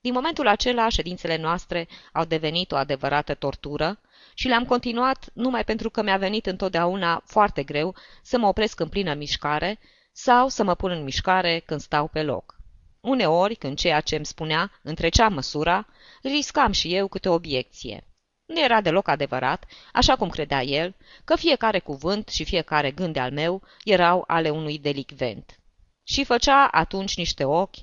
Din 0.00 0.12
momentul 0.12 0.46
acela, 0.46 0.88
ședințele 0.88 1.36
noastre 1.36 1.88
au 2.12 2.24
devenit 2.24 2.72
o 2.72 2.76
adevărată 2.76 3.34
tortură 3.34 4.00
și 4.34 4.48
le-am 4.48 4.64
continuat 4.64 5.30
numai 5.32 5.64
pentru 5.64 5.90
că 5.90 6.02
mi-a 6.02 6.16
venit 6.16 6.46
întotdeauna 6.46 7.22
foarte 7.26 7.62
greu 7.62 7.94
să 8.22 8.38
mă 8.38 8.46
opresc 8.46 8.80
în 8.80 8.88
plină 8.88 9.14
mișcare 9.14 9.78
sau 10.20 10.48
să 10.48 10.62
mă 10.62 10.74
pun 10.74 10.90
în 10.90 11.02
mișcare 11.02 11.58
când 11.58 11.80
stau 11.80 12.08
pe 12.08 12.22
loc. 12.22 12.60
Uneori, 13.00 13.54
când 13.54 13.78
ceea 13.78 14.00
ce 14.00 14.16
îmi 14.16 14.26
spunea 14.26 14.80
întrecea 14.82 15.28
măsura, 15.28 15.86
riscam 16.22 16.72
și 16.72 16.94
eu 16.94 17.08
câte 17.08 17.28
o 17.28 17.32
obiecție. 17.32 18.06
Nu 18.46 18.60
era 18.60 18.80
deloc 18.80 19.08
adevărat, 19.08 19.64
așa 19.92 20.16
cum 20.16 20.28
credea 20.28 20.62
el, 20.62 20.96
că 21.24 21.36
fiecare 21.36 21.78
cuvânt 21.78 22.28
și 22.28 22.44
fiecare 22.44 22.90
gând 22.90 23.16
al 23.16 23.32
meu 23.32 23.62
erau 23.84 24.24
ale 24.26 24.50
unui 24.50 24.78
delicvent. 24.78 25.60
Și 26.02 26.24
făcea 26.24 26.66
atunci 26.66 27.16
niște 27.16 27.44
ochi. 27.44 27.76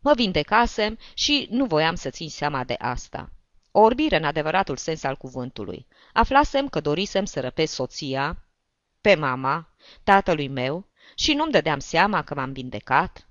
Mă 0.00 0.12
vindecasem 0.14 0.98
și 1.14 1.46
nu 1.50 1.64
voiam 1.64 1.94
să 1.94 2.10
țin 2.10 2.28
seama 2.28 2.64
de 2.64 2.74
asta. 2.78 3.32
O 3.70 3.80
orbire 3.80 4.16
în 4.16 4.24
adevăratul 4.24 4.76
sens 4.76 5.02
al 5.02 5.16
cuvântului. 5.16 5.86
Aflasem 6.12 6.68
că 6.68 6.80
dorisem 6.80 7.24
să 7.24 7.40
răpesc 7.40 7.74
soția, 7.74 8.44
pe 9.00 9.14
mama, 9.14 9.74
tatălui 10.02 10.48
meu, 10.48 10.89
și 11.14 11.32
nu-mi 11.32 11.52
dădeam 11.52 11.78
seama 11.78 12.22
că 12.22 12.34
m-am 12.34 12.52
vindecat. 12.52 13.28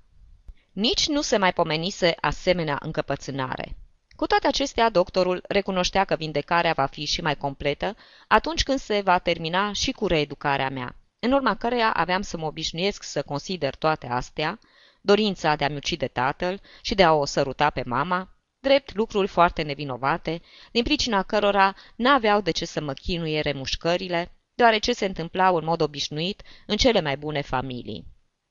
Nici 0.72 1.08
nu 1.08 1.22
se 1.22 1.38
mai 1.38 1.54
pomenise 1.54 2.16
asemenea 2.22 2.78
încăpățânare. 2.82 3.78
Cu 4.16 4.26
toate 4.26 4.48
acestea, 4.48 4.90
doctorul 4.90 5.44
recunoștea 5.48 6.06
că 6.06 6.16
vindecarea 6.16 6.74
va 6.74 6.86
fi 6.86 7.06
și 7.06 7.22
mai 7.22 7.36
completă 7.36 7.96
atunci 8.28 8.64
când 8.64 8.80
se 8.80 9.02
va 9.02 9.20
termina 9.20 9.74
și 9.74 9.92
cu 9.92 10.08
reeducarea 10.08 10.70
mea, 10.70 10.96
în 11.20 11.32
urma 11.32 11.56
căreia 11.56 11.92
aveam 11.92 12.22
să 12.22 12.38
mă 12.38 12.46
obișnuiesc 12.46 13.04
să 13.04 13.22
consider 13.22 13.76
toate 13.76 14.08
astea, 14.08 14.60
dorința 15.02 15.56
de 15.56 15.66
a-mi 15.66 15.76
ucide 15.76 16.08
tatăl 16.08 16.62
și 16.82 16.96
de 16.96 17.04
a 17.04 17.14
o 17.14 17.26
săruta 17.26 17.70
pe 17.70 17.84
mama, 17.86 18.30
drept 18.60 18.96
lucruri 18.96 19.28
foarte 19.28 19.62
nevinovate, 19.62 20.42
din 20.72 20.84
pricina 20.84 21.24
cărora 21.24 21.76
n-aveau 21.96 22.42
de 22.42 22.52
ce 22.52 22.66
să 22.66 22.82
mă 22.82 22.94
chinuie 22.94 23.40
remușcările, 23.40 24.32
deoarece 24.60 24.94
se 24.94 25.06
întâmplau 25.06 25.56
în 25.56 25.66
mod 25.66 25.82
obișnuit 25.82 26.42
în 26.66 26.78
cele 26.78 27.02
mai 27.02 27.18
bune 27.18 27.42
familii. 27.42 28.06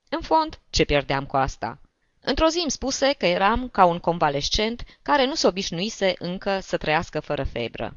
În 0.09 0.21
fond, 0.21 0.61
ce 0.71 0.85
pierdeam 0.85 1.27
cu 1.27 1.37
asta? 1.37 1.81
Într-o 2.21 2.49
zi 2.49 2.59
îmi 2.59 2.71
spuse 2.71 3.13
că 3.13 3.27
eram 3.27 3.69
ca 3.69 3.85
un 3.85 3.99
convalescent 3.99 4.83
care 5.03 5.27
nu 5.27 5.35
se 5.35 5.47
obișnuise 5.47 6.15
încă 6.19 6.59
să 6.61 6.77
trăiască 6.77 7.21
fără 7.21 7.45
febră. 7.45 7.97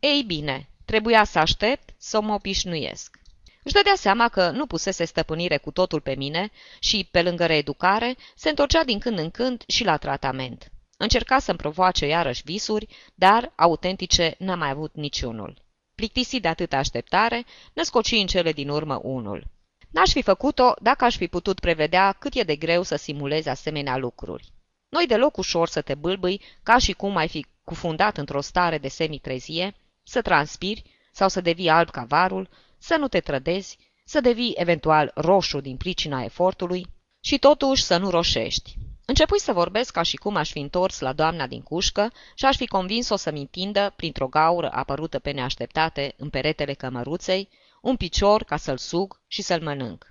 Ei 0.00 0.22
bine, 0.22 0.68
trebuia 0.84 1.24
să 1.24 1.38
aștept 1.38 1.94
să 1.98 2.20
mă 2.20 2.34
obișnuiesc. 2.34 3.18
Își 3.62 3.74
dădea 3.74 3.94
seama 3.96 4.28
că 4.28 4.50
nu 4.50 4.66
pusese 4.66 5.04
stăpânire 5.04 5.56
cu 5.56 5.70
totul 5.70 6.00
pe 6.00 6.14
mine 6.14 6.50
și, 6.80 7.08
pe 7.10 7.22
lângă 7.22 7.46
reeducare, 7.46 8.16
se 8.34 8.48
întorcea 8.48 8.84
din 8.84 8.98
când 8.98 9.18
în 9.18 9.30
când 9.30 9.64
și 9.66 9.84
la 9.84 9.96
tratament. 9.96 10.70
Încerca 10.96 11.38
să-mi 11.38 11.58
provoace 11.58 12.06
iarăși 12.06 12.42
visuri, 12.44 12.86
dar 13.14 13.52
autentice 13.56 14.34
n-a 14.38 14.54
mai 14.54 14.70
avut 14.70 14.94
niciunul. 14.94 15.68
Plictisit 16.00 16.42
de 16.42 16.48
atâta 16.48 16.76
așteptare, 16.76 17.44
născoci 17.72 18.10
în 18.10 18.26
cele 18.26 18.52
din 18.52 18.68
urmă 18.68 19.00
unul. 19.02 19.44
N-aș 19.90 20.12
fi 20.12 20.22
făcut-o 20.22 20.74
dacă 20.82 21.04
aș 21.04 21.16
fi 21.16 21.28
putut 21.28 21.60
prevedea 21.60 22.12
cât 22.12 22.34
e 22.34 22.42
de 22.42 22.56
greu 22.56 22.82
să 22.82 22.96
simulezi 22.96 23.48
asemenea 23.48 23.96
lucruri. 23.96 24.52
Noi 24.88 25.06
deloc 25.06 25.36
ușor 25.36 25.68
să 25.68 25.80
te 25.80 25.94
bâlbâi 25.94 26.40
ca 26.62 26.78
și 26.78 26.92
cum 26.92 27.16
ai 27.16 27.28
fi 27.28 27.46
cufundat 27.64 28.16
într-o 28.16 28.40
stare 28.40 28.78
de 28.78 28.88
semitrezie, 28.88 29.74
să 30.02 30.22
transpiri 30.22 30.82
sau 31.12 31.28
să 31.28 31.40
devii 31.40 31.68
alb 31.68 31.90
ca 31.90 32.04
varul, 32.04 32.48
să 32.78 32.96
nu 32.98 33.08
te 33.08 33.20
trădezi, 33.20 33.78
să 34.04 34.20
devii 34.20 34.54
eventual 34.56 35.12
roșu 35.14 35.60
din 35.60 35.76
pricina 35.76 36.22
efortului 36.22 36.86
și 37.20 37.38
totuși 37.38 37.82
să 37.82 37.96
nu 37.96 38.10
roșești. 38.10 38.76
Începui 39.10 39.40
să 39.40 39.52
vorbesc 39.52 39.92
ca 39.92 40.02
și 40.02 40.16
cum 40.16 40.36
aș 40.36 40.50
fi 40.50 40.58
întors 40.58 41.00
la 41.00 41.12
doamna 41.12 41.46
din 41.46 41.62
cușcă 41.62 42.12
și 42.34 42.44
aș 42.44 42.56
fi 42.56 42.66
convins-o 42.66 43.16
să-mi 43.16 43.40
întindă, 43.40 43.92
printr-o 43.96 44.28
gaură 44.28 44.70
apărută 44.72 45.18
pe 45.18 45.30
neașteptate 45.30 46.14
în 46.16 46.30
peretele 46.30 46.74
cămăruței, 46.74 47.48
un 47.80 47.96
picior 47.96 48.42
ca 48.42 48.56
să-l 48.56 48.76
sug 48.76 49.20
și 49.26 49.42
să-l 49.42 49.62
mănânc. 49.62 50.06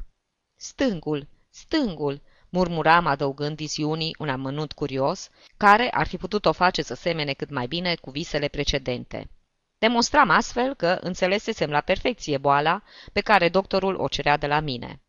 Stângul, 0.56 1.28
stângul, 1.50 2.22
murmuram 2.50 3.06
adăugând 3.06 3.56
viziunii 3.56 4.16
un 4.18 4.30
amănunt 4.30 4.72
curios, 4.72 5.30
care 5.58 5.90
ar 5.92 6.08
fi 6.08 6.18
putut 6.18 6.46
o 6.46 6.52
face 6.52 6.82
să 6.82 6.94
semene 6.94 7.34
cât 7.34 7.50
mai 7.50 7.68
bine 7.68 7.96
cu 7.96 8.10
visele 8.10 8.48
precedente. 8.48 9.30
Demonstram 9.78 10.30
astfel 10.30 10.74
că 10.74 10.98
înțelesesem 11.02 11.70
la 11.70 11.82
perfecție 11.82 12.38
boala 12.38 12.82
pe 13.14 13.22
care 13.22 13.50
doctorul 13.50 13.96
o 13.96 14.08
cerea 14.08 14.38
de 14.38 14.48
la 14.48 14.60
mine. 14.60 15.02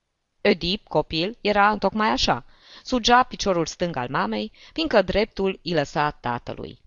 Oedip, 0.42 0.88
copil, 0.88 1.38
era 1.40 1.70
întocmai 1.70 2.08
așa. 2.08 2.44
Sugea 2.84 3.22
piciorul 3.22 3.66
stâng 3.66 3.96
al 3.96 4.08
mamei, 4.10 4.52
fiindcă 4.72 5.02
dreptul 5.02 5.60
îi 5.62 5.72
lăsa 5.72 6.10
tatălui. 6.10 6.78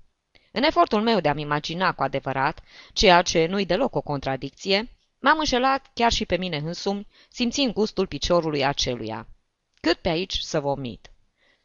În 0.51 0.63
efortul 0.63 1.01
meu 1.01 1.19
de 1.19 1.29
a-mi 1.29 1.41
imagina 1.41 1.93
cu 1.93 2.03
adevărat, 2.03 2.59
ceea 2.93 3.21
ce 3.21 3.45
nu-i 3.45 3.65
deloc 3.65 3.95
o 3.95 4.01
contradicție, 4.01 4.93
M-am 5.23 5.39
înșelat 5.39 5.91
chiar 5.93 6.11
și 6.11 6.25
pe 6.25 6.37
mine 6.37 6.57
însumi, 6.57 7.07
simțind 7.29 7.73
gustul 7.73 8.07
piciorului 8.07 8.65
aceluia. 8.65 9.27
Cât 9.81 9.97
pe 9.97 10.09
aici 10.09 10.37
să 10.37 10.59
vomit. 10.59 11.11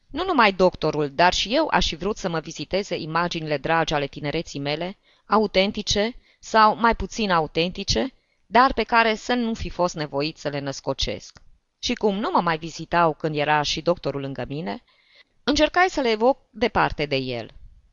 Nu 0.07 0.25
numai 0.25 0.53
doctorul, 0.53 1.11
dar 1.11 1.33
și 1.33 1.55
eu 1.55 1.69
aș 1.71 1.87
fi 1.87 1.97
vrut 1.97 2.17
să 2.17 2.29
mă 2.29 2.41
viziteze 2.41 2.97
imaginile 2.97 3.57
dragi 3.57 3.95
ale 3.95 4.07
tinereții 4.07 4.61
mele, 4.61 4.99
autentice 5.27 6.15
sau 6.41 6.77
mai 6.77 6.97
puțin 6.97 7.31
autentice, 7.31 8.13
dar 8.47 8.73
pe 8.73 8.83
care 8.83 9.15
să 9.15 9.35
nu 9.35 9.55
fi 9.55 9.69
fost 9.69 9.95
nevoit 9.95 10.37
să 10.37 10.49
le 10.49 10.59
născocesc. 10.59 11.39
Și 11.79 11.95
cum 11.95 12.19
nu 12.19 12.31
mă 12.33 12.41
mai 12.41 12.59
vizitau 12.59 13.15
când 13.15 13.37
era 13.37 13.63
și 13.63 13.81
doctorul 13.81 14.21
lângă 14.21 14.45
mine, 14.49 14.83
încercai 15.45 15.87
să 15.89 16.01
le 16.01 16.11
evoc 16.11 16.39
departe 16.51 17.07
de 17.07 17.17
el. 17.17 17.51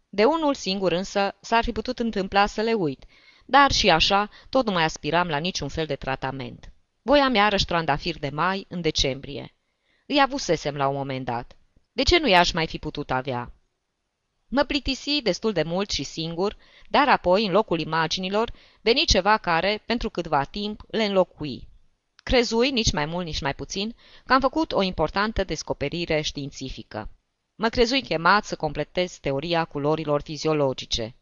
De 0.10 0.26
unul 0.26 0.54
singur 0.54 0.91
însă 0.91 1.36
s-ar 1.39 1.63
fi 1.63 1.71
putut 1.71 2.00
întâmpla 2.00 2.45
să 2.45 2.62
le 2.62 2.74
uit, 2.74 3.06
dar 3.45 3.71
și 3.71 3.89
așa, 3.89 4.30
tot 4.50 4.65
nu 4.65 4.71
mai 4.71 4.84
aspiram 4.84 5.28
la 5.28 5.38
niciun 5.38 5.67
fel 5.67 5.86
de 5.86 5.95
tratament. 5.95 6.71
Voiam 7.02 7.36
iarăși 7.36 7.63
ștrandafir 7.63 8.19
de 8.19 8.30
mai 8.30 8.65
în 8.69 8.82
decembrie. 8.82 9.56
Îi 10.06 10.21
avusesem 10.21 10.76
la 10.76 10.88
un 10.88 10.95
moment 10.95 11.26
dat. 11.26 11.56
De 11.91 12.04
ce 12.04 12.19
nu 12.19 12.28
i-aș 12.28 12.52
mai 12.52 12.67
fi 12.67 12.78
putut 12.78 13.12
avea? 13.12 13.52
Mă 14.48 14.63
plictisi 14.63 15.21
destul 15.21 15.52
de 15.52 15.63
mult 15.63 15.89
și 15.89 16.04
singur, 16.04 16.58
dar 16.89 17.10
apoi, 17.10 17.45
în 17.45 17.52
locul 17.52 17.80
imaginilor, 17.80 18.52
veni 18.82 19.06
ceva 19.06 19.38
care, 19.38 19.84
pentru 19.86 20.10
câtva 20.10 20.43
timp, 20.43 20.82
le 20.88 21.04
înlocui. 21.04 21.67
Crezui, 22.30 22.72
nici 22.72 22.92
mai 22.92 23.06
mult, 23.06 23.26
nici 23.26 23.42
mai 23.42 23.54
puțin, 23.54 23.96
că 24.26 24.34
am 24.34 24.40
făcut 24.40 24.72
o 24.72 24.82
importantă 24.82 25.44
descoperire 25.44 26.22
științifică. 26.22 27.10
Mă 27.56 27.70
crezui 27.70 28.02
chemat 28.02 28.46
să 28.46 28.56
completez 28.56 29.18
teoria 29.18 29.66
culorilor 29.66 30.22
fiziologice. 30.22 31.16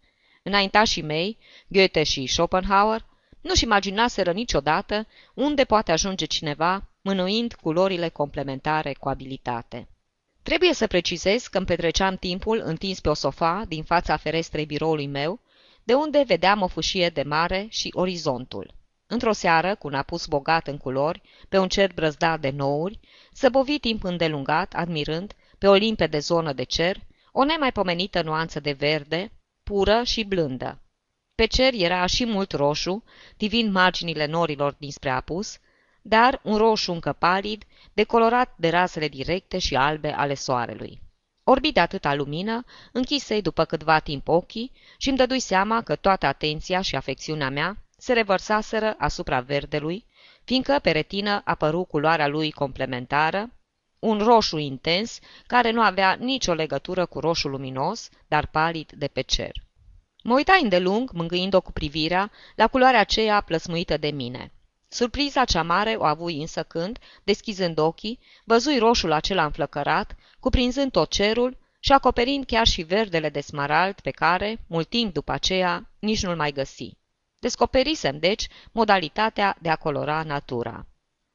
Înaintașii 0.44 1.02
mei, 1.02 1.38
Goethe 1.68 2.04
și 2.04 2.26
Schopenhauer, 2.26 3.06
nu-și 3.42 3.63
imaginaseră 3.63 4.32
niciodată 4.32 5.08
unde 5.34 5.63
poate 5.63 5.92
ajunge 5.92 6.26
cineva 6.26 6.89
mânuind 7.02 7.54
culorile 7.54 8.10
complementare 8.10 8.94
cu 8.94 9.10
abilitate. 9.10 9.88
Trebuie 10.44 10.74
să 10.74 10.88
precizez 10.88 11.48
că 11.48 11.58
îmi 11.58 11.68
petreceam 11.68 12.16
timpul 12.16 12.62
întins 12.63 13.00
pe 13.00 13.10
o 13.10 13.13
sofa 13.13 13.63
din 13.68 13.84
fața 13.84 14.18
ferestrei 14.18 14.66
biroului 14.66 15.08
meu, 15.08 15.39
de 15.84 15.94
unde 15.94 16.24
vedeam 16.28 16.62
o 16.62 16.68
fâșie 16.68 17.10
de 17.10 17.24
mare 17.24 17.68
și 17.70 17.89
orizontul. 17.94 18.82
Într-o 19.13 19.32
seară, 19.32 19.76
cu 19.76 19.88
un 19.88 19.93
apus 19.93 20.26
bogat 20.26 20.67
în 20.67 20.78
culori, 20.78 21.21
pe 21.49 21.58
un 21.58 21.67
cer 21.67 21.93
brăzdat 21.93 22.39
de 22.39 22.49
nouri, 22.49 22.99
bovi 23.52 23.80
timp 23.80 24.04
îndelungat, 24.04 24.73
admirând, 24.73 25.34
pe 25.58 25.67
o 25.67 25.73
limpede 25.73 26.19
zonă 26.19 26.54
de 26.54 26.63
cer, 26.63 26.97
o 27.32 27.43
nemaipomenită 27.43 28.21
nuanță 28.21 28.60
de 28.60 28.71
verde, 28.71 29.32
pură 29.63 30.02
și 30.04 30.23
blândă. 30.23 30.82
Pe 31.36 31.45
cer 31.45 31.73
era 31.73 32.06
și 32.06 32.26
mult 32.26 32.52
roșu, 32.52 33.04
divind 33.38 33.71
marginile 33.71 34.26
norilor 34.26 34.76
dinspre 34.78 35.10
apus, 35.10 35.58
dar 36.02 36.39
un 36.43 36.58
roșu 36.58 36.91
încă 36.91 37.13
palid, 37.13 37.63
decolorat 37.93 38.54
de 38.58 38.69
razele 38.69 39.08
directe 39.08 39.58
și 39.58 39.76
albe 39.76 40.12
ale 40.12 40.34
soarelui. 40.34 41.02
Orbit 41.43 41.73
de 41.73 41.80
atâta 41.80 42.13
lumină, 42.13 42.63
închisei 42.91 43.41
după 43.41 43.65
câtva 43.65 43.99
timp 43.99 44.28
ochii 44.28 44.71
și 44.97 45.10
îmi 45.10 45.17
dădui 45.17 45.39
seama 45.39 45.82
că 45.82 45.95
toată 45.95 46.26
atenția 46.26 46.82
și 46.82 46.95
afecțiunea 46.95 47.49
mea 47.49 47.78
se 48.04 48.13
revărsaseră 48.13 48.96
asupra 48.98 49.39
verdelui, 49.39 50.06
fiindcă 50.44 50.80
pe 50.82 50.92
retină 50.92 51.42
apăru 51.46 51.84
culoarea 51.84 52.28
lui 52.28 52.52
complementară, 52.52 53.50
un 54.00 54.18
roșu 54.18 54.58
intens, 54.58 55.20
care 55.48 55.72
nu 55.72 55.82
avea 55.82 56.13
nicio 56.20 56.54
legătură 56.54 57.06
cu 57.06 57.20
roșul 57.20 57.52
luminos, 57.52 58.10
dar 58.28 58.48
palid 58.48 58.92
de 58.92 59.08
pe 59.08 59.22
cer. 59.22 59.52
Mă 60.24 60.34
uitai 60.34 60.62
îndelung, 60.62 61.12
mângâind-o 61.12 61.62
cu 61.62 61.72
privirea, 61.72 62.32
la 62.56 62.68
culoarea 62.68 63.00
aceea 63.00 63.42
plăsmuită 63.42 63.98
de 63.98 64.12
mine. 64.12 64.52
Surpriza 64.88 65.46
cea 65.46 65.63
mare 65.63 65.96
o 65.98 66.04
avui 66.04 66.42
însă 66.42 66.63
când, 66.63 67.00
deschizând 67.24 67.78
ochii, 67.78 68.20
văzui 68.46 68.78
roșul 68.78 69.12
acela 69.12 69.46
înflăcărat, 69.46 70.16
cuprinzând 70.39 70.92
tot 70.92 71.10
cerul 71.10 71.58
și 71.80 71.92
acoperind 71.92 72.46
chiar 72.46 72.68
și 72.68 72.82
verdele 72.82 73.30
de 73.30 73.42
smarald 73.42 74.00
pe 74.00 74.12
care, 74.12 74.66
mult 74.68 74.89
timp 74.89 75.13
după 75.13 75.32
aceea, 75.32 75.89
nici 76.00 76.24
nu-l 76.24 76.36
mai 76.36 76.52
găsi. 76.52 77.02
Descoperisem, 77.43 78.19
deci, 78.19 78.47
modalitatea 78.71 79.56
de 79.62 79.69
a 79.69 79.75
colora 79.75 80.23
natura. 80.23 80.86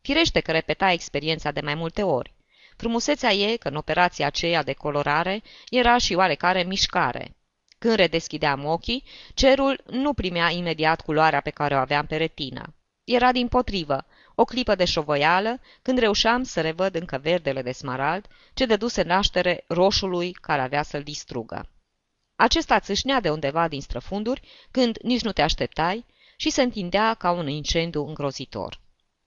Firește 0.00 0.40
că 0.40 0.52
repeta 0.52 0.92
experiența 0.92 1.50
de 1.50 1.60
mai 1.60 1.74
multe 1.74 2.02
ori. 2.02 2.34
Frumusețea 2.76 3.32
e 3.32 3.56
că 3.56 3.68
în 3.68 3.74
operația 3.74 4.26
aceea 4.26 4.62
de 4.62 4.72
colorare 4.72 5.42
era 5.68 5.98
și 5.98 6.14
oarecare 6.14 6.62
mișcare. 6.62 7.36
Când 7.78 7.94
redeschideam 7.94 8.64
ochii, 8.64 9.04
cerul 9.34 9.82
nu 9.86 10.12
primea 10.12 10.50
imediat 10.50 11.00
culoarea 11.00 11.40
pe 11.40 11.50
care 11.50 11.74
o 11.74 11.78
aveam 11.78 12.06
pe 12.06 12.16
retină. 12.16 12.74
Era 13.04 13.32
din 13.32 13.48
potrivă, 13.48 14.06
o 14.34 14.44
clipă 14.44 14.74
de 14.74 14.84
șovăială, 14.84 15.60
când 15.82 15.98
reușeam 15.98 16.42
să 16.42 16.60
revăd 16.60 16.94
încă 16.94 17.18
verdele 17.22 17.62
de 17.62 17.72
smarald, 17.72 18.26
ce 18.54 18.66
dăduse 18.66 19.02
naștere 19.02 19.64
roșului 19.66 20.32
care 20.32 20.60
avea 20.60 20.82
să-l 20.82 21.02
distrugă. 21.02 21.68
Acesta 22.40 22.80
țâșnea 22.80 23.20
de 23.20 23.30
undeva 23.30 23.68
din 23.68 23.80
străfunduri, 23.80 24.42
când 24.70 24.98
nici 25.02 25.22
nu 25.22 25.32
te 25.32 25.42
așteptai, 25.42 26.04
și 26.36 26.50
se 26.50 26.62
întindea 26.62 27.14
ca 27.14 27.30
un 27.30 27.48
incendiu 27.48 28.06
îngrozitor. 28.06 28.80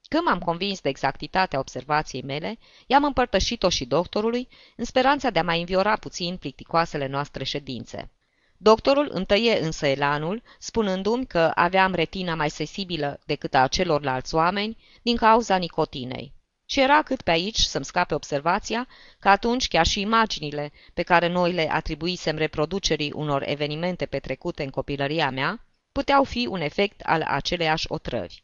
Când 0.10 0.24
m-am 0.24 0.40
convins 0.40 0.82
de 0.82 0.90
exactitatea 0.90 1.60
observației 1.60 2.22
mele, 2.22 2.58
i-am 2.88 3.04
împărtășit-o 3.04 3.70
și 3.70 3.86
doctorului, 3.86 4.48
în 4.76 4.86
speranța 4.86 5.30
de 5.30 5.40
a 5.40 5.44
mai 5.44 5.60
înviora 5.60 5.96
puțin 5.96 6.38
plicticoasele 6.38 7.08
noastre 7.08 7.44
ședințe. 7.44 8.12
Doctorul 8.58 9.10
întăie 9.12 9.60
însă 9.60 9.86
elanul, 9.88 10.44
spunându-mi 10.60 11.26
că 11.26 11.52
aveam 11.56 11.94
retina 11.94 12.36
mai 12.36 12.50
sensibilă 12.50 13.20
decât 13.26 13.54
a 13.54 13.68
celorlalți 13.68 14.36
oameni 14.36 14.78
din 15.02 15.16
cauza 15.16 15.56
nicotinei. 15.56 16.34
Și 16.72 16.80
era 16.80 17.02
cât 17.02 17.22
pe 17.22 17.32
aici 17.32 17.60
să-mi 17.60 17.86
scape 17.86 18.14
observația 18.14 18.88
că 19.20 19.30
atunci 19.30 19.68
chiar 19.68 19.86
și 19.86 20.00
imaginile 20.00 20.72
pe 20.94 21.02
care 21.02 21.28
noi 21.28 21.52
le 21.52 21.72
atribuisem 21.72 22.38
reproducerii 22.38 23.12
unor 23.16 23.44
evenimente 23.46 24.06
petrecute 24.06 24.64
în 24.64 24.70
copilăria 24.70 25.30
mea 25.30 25.66
puteau 25.92 26.24
fi 26.24 26.48
un 26.50 26.62
efect 26.62 27.02
al 27.02 27.22
aceleiași 27.22 27.86
otrăvi. 27.90 28.44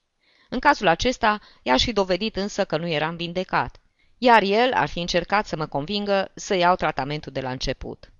În 0.49 0.59
cazul 0.59 0.87
acesta, 0.87 1.39
i-aș 1.61 1.83
fi 1.83 1.93
dovedit 1.93 2.35
însă 2.35 2.65
că 2.65 2.77
nu 2.77 2.87
eram 2.87 3.15
vindecat, 3.15 3.79
iar 4.17 4.41
el 4.41 4.73
ar 4.73 4.87
fi 4.87 4.99
încercat 4.99 5.45
să 5.45 5.55
mă 5.55 5.65
convingă 5.65 6.31
să 6.33 6.55
iau 6.55 6.75
tratamentul 6.75 7.31
de 7.31 7.41
la 7.41 7.51
început. 7.51 8.11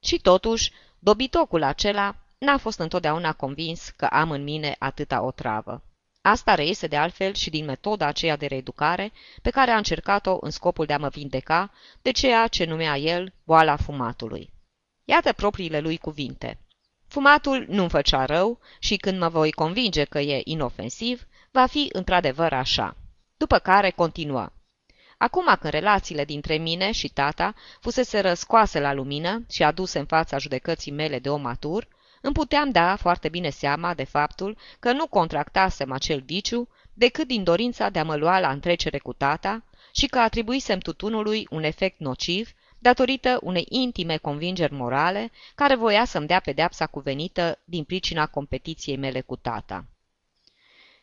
Și 0.00 0.18
totuși, 0.18 0.72
dobitocul 0.98 1.62
acela 1.62 2.16
n-a 2.38 2.58
fost 2.58 2.78
întotdeauna 2.78 3.32
convins 3.32 3.88
că 3.88 4.04
am 4.04 4.30
în 4.30 4.42
mine 4.42 4.76
atâta 4.78 5.22
otravă. 5.22 5.82
Asta 6.28 6.54
reiese 6.54 6.86
de 6.86 6.96
altfel 6.96 7.34
și 7.34 7.50
din 7.50 7.64
metoda 7.64 8.06
aceea 8.06 8.36
de 8.36 8.46
reeducare 8.46 9.12
pe 9.42 9.50
care 9.50 9.70
a 9.70 9.76
încercat-o 9.76 10.38
în 10.40 10.50
scopul 10.50 10.86
de 10.86 10.92
a 10.92 10.98
mă 10.98 11.08
vindeca 11.08 11.70
de 12.02 12.10
ceea 12.10 12.46
ce 12.46 12.64
numea 12.64 12.96
el 12.96 13.32
boala 13.44 13.76
fumatului. 13.76 14.50
Iată 15.04 15.32
propriile 15.32 15.80
lui 15.80 15.98
cuvinte. 15.98 16.58
Fumatul 17.06 17.66
nu-mi 17.68 17.88
făcea 17.88 18.24
rău 18.24 18.60
și 18.78 18.96
când 18.96 19.18
mă 19.18 19.28
voi 19.28 19.52
convinge 19.52 20.04
că 20.04 20.18
e 20.18 20.40
inofensiv, 20.44 21.26
va 21.50 21.66
fi 21.66 21.88
într-adevăr 21.92 22.52
așa. 22.52 22.96
După 23.36 23.58
care 23.58 23.90
continuă. 23.90 24.52
Acum 25.18 25.44
când 25.60 25.72
relațiile 25.72 26.24
dintre 26.24 26.56
mine 26.56 26.92
și 26.92 27.08
tata 27.08 27.54
fusese 27.80 28.20
răscoase 28.20 28.80
la 28.80 28.92
lumină 28.92 29.44
și 29.50 29.62
aduse 29.62 29.98
în 29.98 30.06
fața 30.06 30.38
judecății 30.38 30.92
mele 30.92 31.18
de 31.18 31.30
om 31.30 31.40
matur, 31.40 31.88
îmi 32.20 32.34
puteam 32.34 32.70
da 32.70 32.96
foarte 32.96 33.28
bine 33.28 33.48
seama 33.48 33.94
de 33.94 34.04
faptul 34.04 34.56
că 34.78 34.92
nu 34.92 35.06
contractasem 35.06 35.92
acel 35.92 36.20
viciu 36.20 36.68
decât 36.94 37.26
din 37.26 37.44
dorința 37.44 37.88
de 37.88 37.98
a 37.98 38.04
mă 38.04 38.16
lua 38.16 38.40
la 38.40 38.50
întrecere 38.50 38.98
cu 38.98 39.12
tata 39.12 39.64
și 39.92 40.06
că 40.06 40.18
atribuisem 40.18 40.78
tutunului 40.78 41.46
un 41.50 41.62
efect 41.62 41.98
nociv 41.98 42.52
datorită 42.78 43.38
unei 43.42 43.66
intime 43.68 44.16
convingeri 44.16 44.72
morale 44.72 45.30
care 45.54 45.74
voia 45.74 46.04
să-mi 46.04 46.26
dea 46.26 46.40
pedeapsa 46.40 46.86
cuvenită 46.86 47.58
din 47.64 47.84
pricina 47.84 48.26
competiției 48.26 48.96
mele 48.96 49.20
cu 49.20 49.36
tata. 49.36 49.84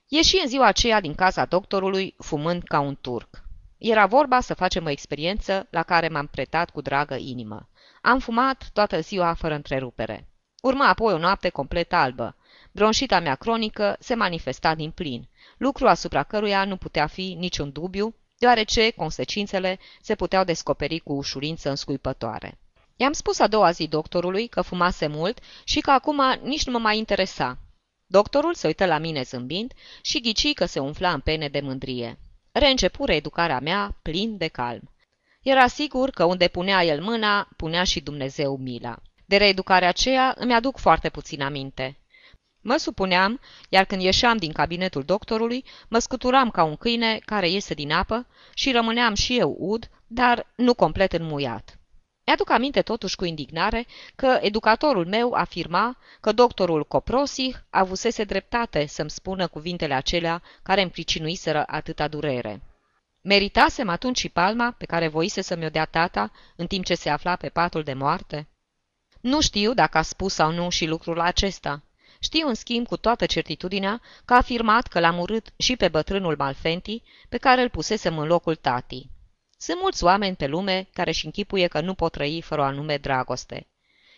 Ieși 0.08 0.40
în 0.44 0.48
ziua 0.48 0.66
aceea 0.66 1.02
din 1.02 1.16
casa 1.16 1.46
doctorului 1.46 2.16
fumând 2.18 2.64
ca 2.64 2.80
un 2.80 2.98
turc. 3.02 3.44
Era 3.78 4.06
vorba 4.06 4.40
să 4.40 4.54
facem 4.54 4.86
o 4.86 4.90
experiență 4.90 5.68
la 5.70 5.84
care 5.84 6.08
m-am 6.08 6.28
pretat 6.28 6.70
cu 6.70 6.82
dragă 6.82 7.16
inimă. 7.16 7.70
Am 8.02 8.20
fumat 8.20 8.70
toată 8.74 9.00
ziua 9.00 9.34
fără 9.34 9.54
întrerupere. 9.54 10.30
Urma 10.66 10.88
apoi 10.88 11.14
o 11.14 11.18
noapte 11.18 11.50
complet 11.50 11.94
albă. 11.94 12.36
Bronșita 12.72 13.20
mea 13.20 13.36
cronică 13.36 13.96
se 14.00 14.16
manifesta 14.16 14.76
din 14.76 14.92
plin, 14.92 15.28
lucru 15.58 15.88
asupra 15.88 16.24
căruia 16.24 16.66
nu 16.66 16.78
putea 16.78 17.08
fi 17.08 17.36
niciun 17.40 17.72
dubiu, 17.72 18.16
deoarece 18.38 18.90
consecințele 18.90 19.80
se 20.02 20.16
puteau 20.16 20.44
descoperi 20.44 21.00
cu 21.00 21.14
ușurință 21.14 21.70
înscuipătoare. 21.70 22.58
I-am 22.96 23.12
spus 23.12 23.40
a 23.40 23.48
doua 23.48 23.72
zi 23.72 23.88
doctorului 23.88 24.48
că 24.48 24.62
fumase 24.62 25.08
mult 25.08 25.40
și 25.64 25.80
că 25.80 25.92
acum 25.92 26.22
nici 26.44 26.66
nu 26.66 26.72
mă 26.72 26.80
mai 26.80 26.98
interesa. 26.98 27.58
Doctorul 28.06 28.54
se 28.54 28.68
uită 28.68 28.86
la 28.86 28.98
mine 28.98 29.22
zâmbind 29.22 29.74
și 30.02 30.22
ghici 30.22 30.54
că 30.54 30.66
se 30.66 30.80
umfla 30.80 31.14
în 31.14 31.20
pene 31.20 31.48
de 31.48 31.60
mândrie. 31.60 32.20
Reîncepu 32.52 33.06
reeducarea 33.06 33.60
mea 33.60 33.98
plin 34.02 34.38
de 34.38 34.48
calm. 34.48 34.90
Era 35.42 35.68
sigur 35.68 36.10
că 36.10 36.24
unde 36.24 36.48
punea 36.48 36.84
el 36.84 37.02
mâna, 37.02 37.48
punea 37.58 37.84
și 37.84 38.00
Dumnezeu 38.00 38.58
mila. 38.58 39.00
De 39.26 39.38
reeducarea 39.38 39.88
aceea 39.88 40.34
îmi 40.38 40.54
aduc 40.54 40.78
foarte 40.78 41.10
puțin 41.10 41.42
aminte. 41.42 41.98
Mă 42.62 42.78
supuneam, 42.78 43.40
iar 43.70 43.86
când 43.86 44.02
ieșeam 44.02 44.38
din 44.38 44.52
cabinetul 44.52 45.04
doctorului, 45.04 45.64
mă 45.88 46.00
scuturam 46.00 46.50
ca 46.50 46.64
un 46.64 46.76
câine 46.76 47.20
care 47.26 47.50
iese 47.50 47.74
din 47.74 47.92
apă 47.92 48.28
și 48.54 48.72
rămâneam 48.72 49.14
și 49.14 49.38
eu 49.38 49.56
ud, 49.60 49.90
dar 50.08 50.48
nu 50.56 50.74
complet 50.74 51.14
înmuiat. 51.14 51.80
Mi-aduc 52.26 52.50
aminte 52.50 52.82
totuși 52.82 53.16
cu 53.16 53.26
indignare 53.26 53.86
că 54.16 54.40
educatorul 54.42 55.06
meu 55.06 55.32
afirma 55.34 55.98
că 56.22 56.32
doctorul 56.32 56.86
Coprosih 56.86 57.56
avusese 57.70 58.24
dreptate 58.24 58.86
să-mi 58.86 59.10
spună 59.10 59.48
cuvintele 59.48 59.94
acelea 59.94 60.42
care 60.64 60.82
îmi 60.82 60.92
pricinuiseră 60.92 61.64
atâta 61.68 62.08
durere. 62.08 62.62
Meritasem 63.22 63.90
atunci 63.90 64.18
și 64.18 64.30
palma 64.30 64.72
pe 64.72 64.86
care 64.86 65.08
voise 65.08 65.42
să-mi 65.42 65.66
o 65.66 65.70
dea 65.70 65.86
tata 65.86 66.32
în 66.56 66.68
timp 66.68 66.86
ce 66.86 66.96
se 66.96 67.10
afla 67.10 67.36
pe 67.36 67.50
patul 67.50 67.84
de 67.84 67.94
moarte? 67.94 68.48
Nu 69.26 69.42
știu 69.42 69.74
dacă 69.74 69.98
a 69.98 70.02
spus 70.02 70.34
sau 70.34 70.52
nu 70.52 70.70
și 70.70 70.86
lucrul 70.86 71.20
acesta. 71.20 71.84
Știu, 72.20 72.48
în 72.48 72.54
schimb, 72.54 72.88
cu 72.88 72.98
toată 72.98 73.26
certitudinea 73.26 74.02
că 74.26 74.34
a 74.34 74.38
afirmat 74.38 74.88
că 74.88 75.00
l-am 75.00 75.20
urât 75.20 75.54
și 75.58 75.76
pe 75.76 75.88
bătrânul 75.88 76.36
Malfenti, 76.38 77.04
pe 77.30 77.38
care 77.38 77.62
îl 77.62 77.70
pusesem 77.70 78.18
în 78.18 78.28
locul 78.28 78.56
tatii. 78.56 79.10
Sunt 79.58 79.80
mulți 79.82 80.04
oameni 80.04 80.36
pe 80.36 80.48
lume 80.48 80.88
care 80.94 81.10
își 81.10 81.26
închipuie 81.26 81.68
că 81.68 81.82
nu 81.82 81.94
pot 81.94 82.12
trăi 82.12 82.42
fără 82.42 82.62
o 82.62 82.64
anume 82.64 82.98
dragoste. 82.98 83.68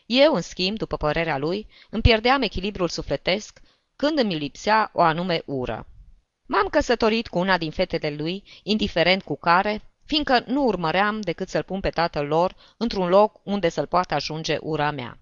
Eu, 0.05 0.33
în 0.33 0.41
schimb, 0.41 0.77
după 0.77 0.97
părerea 0.97 1.37
lui, 1.37 1.67
îmi 1.89 2.01
pierdeam 2.01 2.41
echilibrul 2.41 2.87
sufletesc 2.87 3.61
când 3.95 4.19
îmi 4.19 4.37
lipsea 4.37 4.89
o 4.93 5.01
anume 5.01 5.41
ură. 5.45 5.87
M-am 6.45 6.67
căsătorit 6.67 7.27
cu 7.27 7.39
una 7.39 7.57
din 7.57 7.71
fetele 7.71 8.15
lui, 8.15 8.43
indiferent 8.63 9.23
cu 9.23 9.37
care, 9.37 9.81
fiindcă 10.07 10.43
nu 10.45 10.63
urmăream 10.63 11.21
decât 11.21 11.49
să-l 11.49 11.63
pun 11.63 11.79
pe 11.79 11.89
tatăl 11.89 12.25
lor 12.25 12.55
într-un 12.77 13.07
loc 13.07 13.39
unde 13.43 13.69
să-l 13.69 13.85
poată 13.85 14.13
ajunge 14.13 14.57
ura 14.59 14.91
mea. 14.91 15.17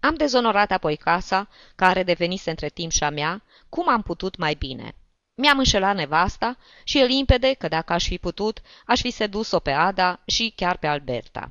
Am 0.00 0.14
dezonorat 0.14 0.70
apoi 0.70 0.96
casa, 0.96 1.48
care 1.76 2.02
devenise 2.02 2.50
între 2.50 2.68
timp 2.68 2.90
și 2.90 3.04
a 3.04 3.10
mea, 3.10 3.42
cum 3.68 3.88
am 3.88 4.02
putut 4.02 4.36
mai 4.36 4.54
bine. 4.54 4.94
Mi-am 5.34 5.58
înșelat 5.58 5.94
nevasta 5.94 6.56
și 6.84 6.98
e 6.98 7.04
limpede 7.04 7.52
că 7.52 7.68
dacă 7.68 7.92
aș 7.92 8.06
fi 8.06 8.18
putut, 8.18 8.60
aș 8.86 9.00
fi 9.00 9.10
sedus-o 9.10 9.58
pe 9.58 9.70
Ada 9.70 10.20
și 10.26 10.52
chiar 10.56 10.76
pe 10.76 10.86
Alberta. 10.86 11.50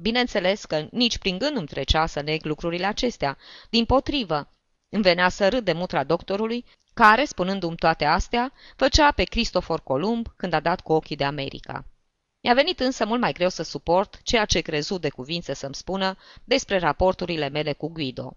Bineînțeles 0.00 0.64
că 0.64 0.86
nici 0.90 1.18
prin 1.18 1.38
gând 1.38 1.56
nu 1.56 1.64
trecea 1.64 2.06
să 2.06 2.20
neg 2.20 2.44
lucrurile 2.44 2.86
acestea. 2.86 3.38
Din 3.70 3.84
potrivă, 3.84 4.48
îmi 4.88 5.02
venea 5.02 5.28
să 5.28 5.48
râd 5.48 5.64
de 5.64 5.72
mutra 5.72 6.04
doctorului, 6.04 6.64
care, 6.94 7.24
spunându-mi 7.24 7.76
toate 7.76 8.04
astea, 8.04 8.52
făcea 8.76 9.10
pe 9.10 9.24
Cristofor 9.24 9.80
Columb 9.80 10.26
când 10.36 10.52
a 10.52 10.60
dat 10.60 10.80
cu 10.80 10.92
ochii 10.92 11.16
de 11.16 11.24
America. 11.24 11.84
Mi-a 12.44 12.54
venit 12.54 12.80
însă 12.80 13.06
mult 13.06 13.20
mai 13.20 13.32
greu 13.32 13.48
să 13.48 13.62
suport 13.62 14.20
ceea 14.22 14.44
ce 14.44 14.60
crezut 14.60 15.00
de 15.00 15.08
cuvințe 15.08 15.54
să-mi 15.54 15.74
spună 15.74 16.16
despre 16.44 16.78
raporturile 16.78 17.48
mele 17.48 17.72
cu 17.72 17.88
Guido. 17.88 18.36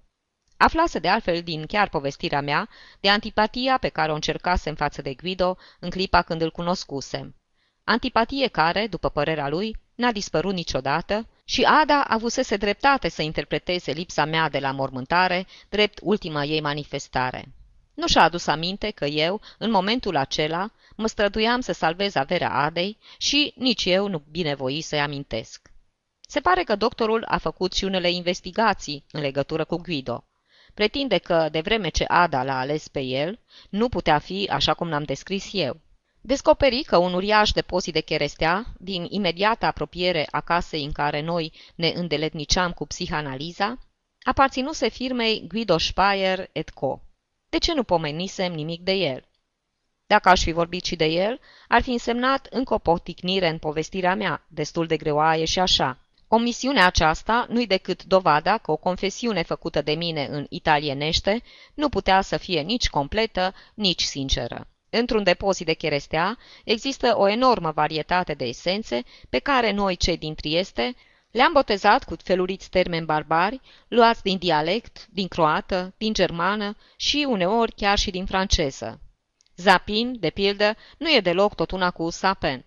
Aflase 0.58 1.00
de 1.00 1.08
altfel 1.08 1.42
din 1.42 1.66
chiar 1.66 1.90
povestirea 1.90 2.42
mea 2.42 2.70
de 3.00 3.10
antipatia 3.10 3.78
pe 3.78 3.90
care 3.90 4.12
o 4.12 4.16
încercase 4.16 4.70
în 4.70 4.76
față 4.76 5.02
de 5.02 5.14
Guido 5.14 5.58
în 5.80 5.90
clipa 5.90 6.22
când 6.22 6.42
îl 6.42 6.52
cunoscusem. 6.52 7.36
Antipatie 7.84 8.48
care, 8.48 8.88
după 8.88 9.10
părerea 9.10 9.50
lui, 9.50 9.78
n-a 9.96 10.12
dispărut 10.12 10.54
niciodată 10.54 11.28
și 11.46 11.64
Ada 11.64 12.04
avusese 12.04 12.58
dreptate 12.58 13.10
să 13.10 13.22
interpreteze 13.22 13.92
lipsa 13.92 14.26
mea 14.26 14.50
de 14.50 14.60
la 14.60 14.72
mormântare 14.72 15.48
drept 15.70 16.00
ultima 16.02 16.44
ei 16.44 16.62
manifestare. 16.62 17.46
Nu 17.94 18.08
și-a 18.08 18.24
adus 18.24 18.48
aminte 18.48 18.90
că 18.90 19.06
eu, 19.06 19.42
în 19.58 19.72
momentul 19.72 20.16
acela, 20.16 20.72
mă 20.98 21.08
străduiam 21.08 21.60
să 21.60 21.72
salvez 21.72 22.16
averea 22.16 22.52
Adei 22.52 22.98
și 23.18 23.54
nici 23.56 23.86
eu 23.86 24.08
nu 24.08 24.24
binevoi 24.32 24.82
să-i 24.82 25.00
amintesc. 25.00 25.72
Se 26.30 26.40
pare 26.40 26.64
că 26.64 26.76
doctorul 26.76 27.24
a 27.28 27.38
făcut 27.38 27.74
și 27.74 27.84
unele 27.84 28.12
investigații 28.12 29.06
în 29.12 29.22
legătură 29.22 29.66
cu 29.66 29.76
Guido. 29.78 30.28
Pretinde 30.74 31.18
că, 31.18 31.48
de 31.52 31.60
vreme 31.60 31.90
ce 31.90 32.04
Ada 32.08 32.44
l-a 32.44 32.60
ales 32.60 32.88
pe 32.88 33.00
el, 33.00 33.40
nu 33.70 33.90
putea 33.90 34.20
fi 34.20 34.48
așa 34.52 34.74
cum 34.74 34.90
l-am 34.90 35.04
descris 35.04 35.50
eu. 35.52 35.82
Descoperi 36.22 36.84
că 36.84 36.98
un 36.98 37.14
uriaș 37.14 37.52
depozit 37.52 37.94
de 37.94 38.00
cherestea, 38.00 38.66
din 38.78 39.08
imediată 39.10 39.66
apropiere 39.66 40.28
a 40.32 40.42
casei 40.42 40.84
în 40.84 40.92
care 40.92 41.22
noi 41.22 41.54
ne 41.76 41.88
îndeletniceam 41.96 42.72
cu 42.72 42.86
psihanaliza, 42.86 43.78
aparținuse 44.22 44.90
firmei 44.90 45.46
Guido 45.48 45.78
Speyer 45.78 46.50
et 46.52 46.70
Co. 46.70 47.02
De 47.50 47.58
ce 47.58 47.74
nu 47.74 47.84
pomenisem 47.84 48.54
nimic 48.54 48.82
de 48.82 48.92
el? 48.92 49.27
Dacă 50.08 50.30
aș 50.30 50.44
fi 50.44 50.52
vorbit 50.52 50.86
și 50.86 50.96
de 50.96 51.06
el, 51.06 51.40
ar 51.68 51.82
fi 51.82 51.92
însemnat 51.92 52.48
încă 52.50 52.74
o 52.74 52.78
poticnire 52.78 53.48
în 53.50 53.58
povestirea 53.58 54.16
mea, 54.16 54.46
destul 54.48 54.88
de 54.88 54.98
greoaie 54.98 55.46
și 55.46 55.60
așa. 55.60 55.98
Omisiunea 56.28 56.86
aceasta 56.86 57.46
nu-i 57.50 57.68
decât 57.68 58.04
dovada 58.04 58.58
că 58.58 58.72
o 58.72 58.76
confesiune 58.76 59.44
făcută 59.44 59.82
de 59.82 59.92
mine 59.92 60.28
în 60.32 60.46
italienește 60.50 61.44
nu 61.74 61.90
putea 61.90 62.22
să 62.22 62.38
fie 62.38 62.62
nici 62.62 62.90
completă, 62.90 63.54
nici 63.74 64.02
sinceră. 64.02 64.68
Într-un 64.90 65.24
depozit 65.24 65.66
de 65.66 65.74
cherestea 65.74 66.38
există 66.64 67.14
o 67.18 67.28
enormă 67.28 67.72
varietate 67.72 68.34
de 68.34 68.46
esențe 68.46 69.04
pe 69.30 69.40
care 69.40 69.72
noi, 69.72 69.96
cei 69.96 70.18
din 70.18 70.36
Trieste, 70.36 70.96
le-am 71.32 71.52
botezat 71.54 72.04
cu 72.04 72.16
feluriți 72.24 72.70
termeni 72.70 73.06
barbari, 73.06 73.62
luați 73.88 74.24
din 74.24 74.38
dialect, 74.38 75.08
din 75.10 75.28
croată, 75.28 75.94
din 75.98 76.14
germană 76.14 76.78
și 76.96 77.26
uneori 77.30 77.72
chiar 77.72 77.98
și 77.98 78.12
din 78.12 78.26
franceză. 78.26 79.02
Zapin, 79.58 80.20
de 80.20 80.30
pildă, 80.30 80.76
nu 80.98 81.12
e 81.12 81.20
deloc 81.20 81.56
tot 81.56 81.72
una 81.72 81.92
cu 81.92 82.10
sapen. 82.10 82.66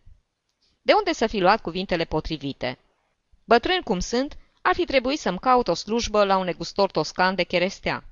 De 0.82 0.92
unde 0.92 1.12
să 1.12 1.26
fi 1.26 1.38
luat 1.38 1.60
cuvintele 1.60 2.04
potrivite? 2.04 2.78
Bătrân 3.44 3.80
cum 3.80 3.98
sunt, 3.98 4.36
ar 4.62 4.74
fi 4.74 4.84
trebuit 4.84 5.18
să-mi 5.18 5.38
caut 5.38 5.68
o 5.68 5.74
slujbă 5.74 6.24
la 6.24 6.36
un 6.36 6.44
negustor 6.44 6.90
toscan 6.90 7.34
de 7.34 7.42
cherestea. 7.42 8.04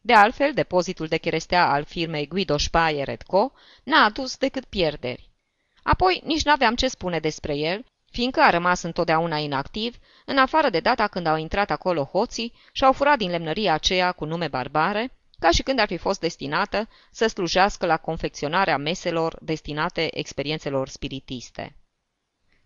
De 0.00 0.12
altfel, 0.12 0.54
depozitul 0.54 1.06
de 1.06 1.16
cherestea 1.16 1.70
al 1.70 1.84
firmei 1.84 2.26
Guido 2.26 2.56
Speyer 2.56 3.16
Co. 3.26 3.50
n-a 3.84 4.04
adus 4.04 4.36
decât 4.36 4.64
pierderi. 4.64 5.30
Apoi 5.82 6.22
nici 6.24 6.44
n-aveam 6.44 6.74
ce 6.74 6.88
spune 6.88 7.18
despre 7.18 7.56
el, 7.56 7.84
fiindcă 8.10 8.40
a 8.40 8.50
rămas 8.50 8.82
întotdeauna 8.82 9.36
inactiv, 9.36 9.96
în 10.24 10.38
afară 10.38 10.70
de 10.70 10.80
data 10.80 11.06
când 11.06 11.26
au 11.26 11.36
intrat 11.36 11.70
acolo 11.70 12.04
hoții 12.04 12.52
și 12.72 12.84
au 12.84 12.92
furat 12.92 13.18
din 13.18 13.30
lemnăria 13.30 13.72
aceea 13.72 14.12
cu 14.12 14.24
nume 14.24 14.48
barbare, 14.48 15.12
ca 15.42 15.50
și 15.50 15.62
când 15.62 15.78
ar 15.78 15.86
fi 15.86 15.96
fost 15.96 16.20
destinată 16.20 16.88
să 17.10 17.26
slujească 17.26 17.86
la 17.86 17.96
confecționarea 17.96 18.76
meselor 18.76 19.38
destinate 19.40 20.18
experiențelor 20.18 20.88
spiritiste. 20.88 21.76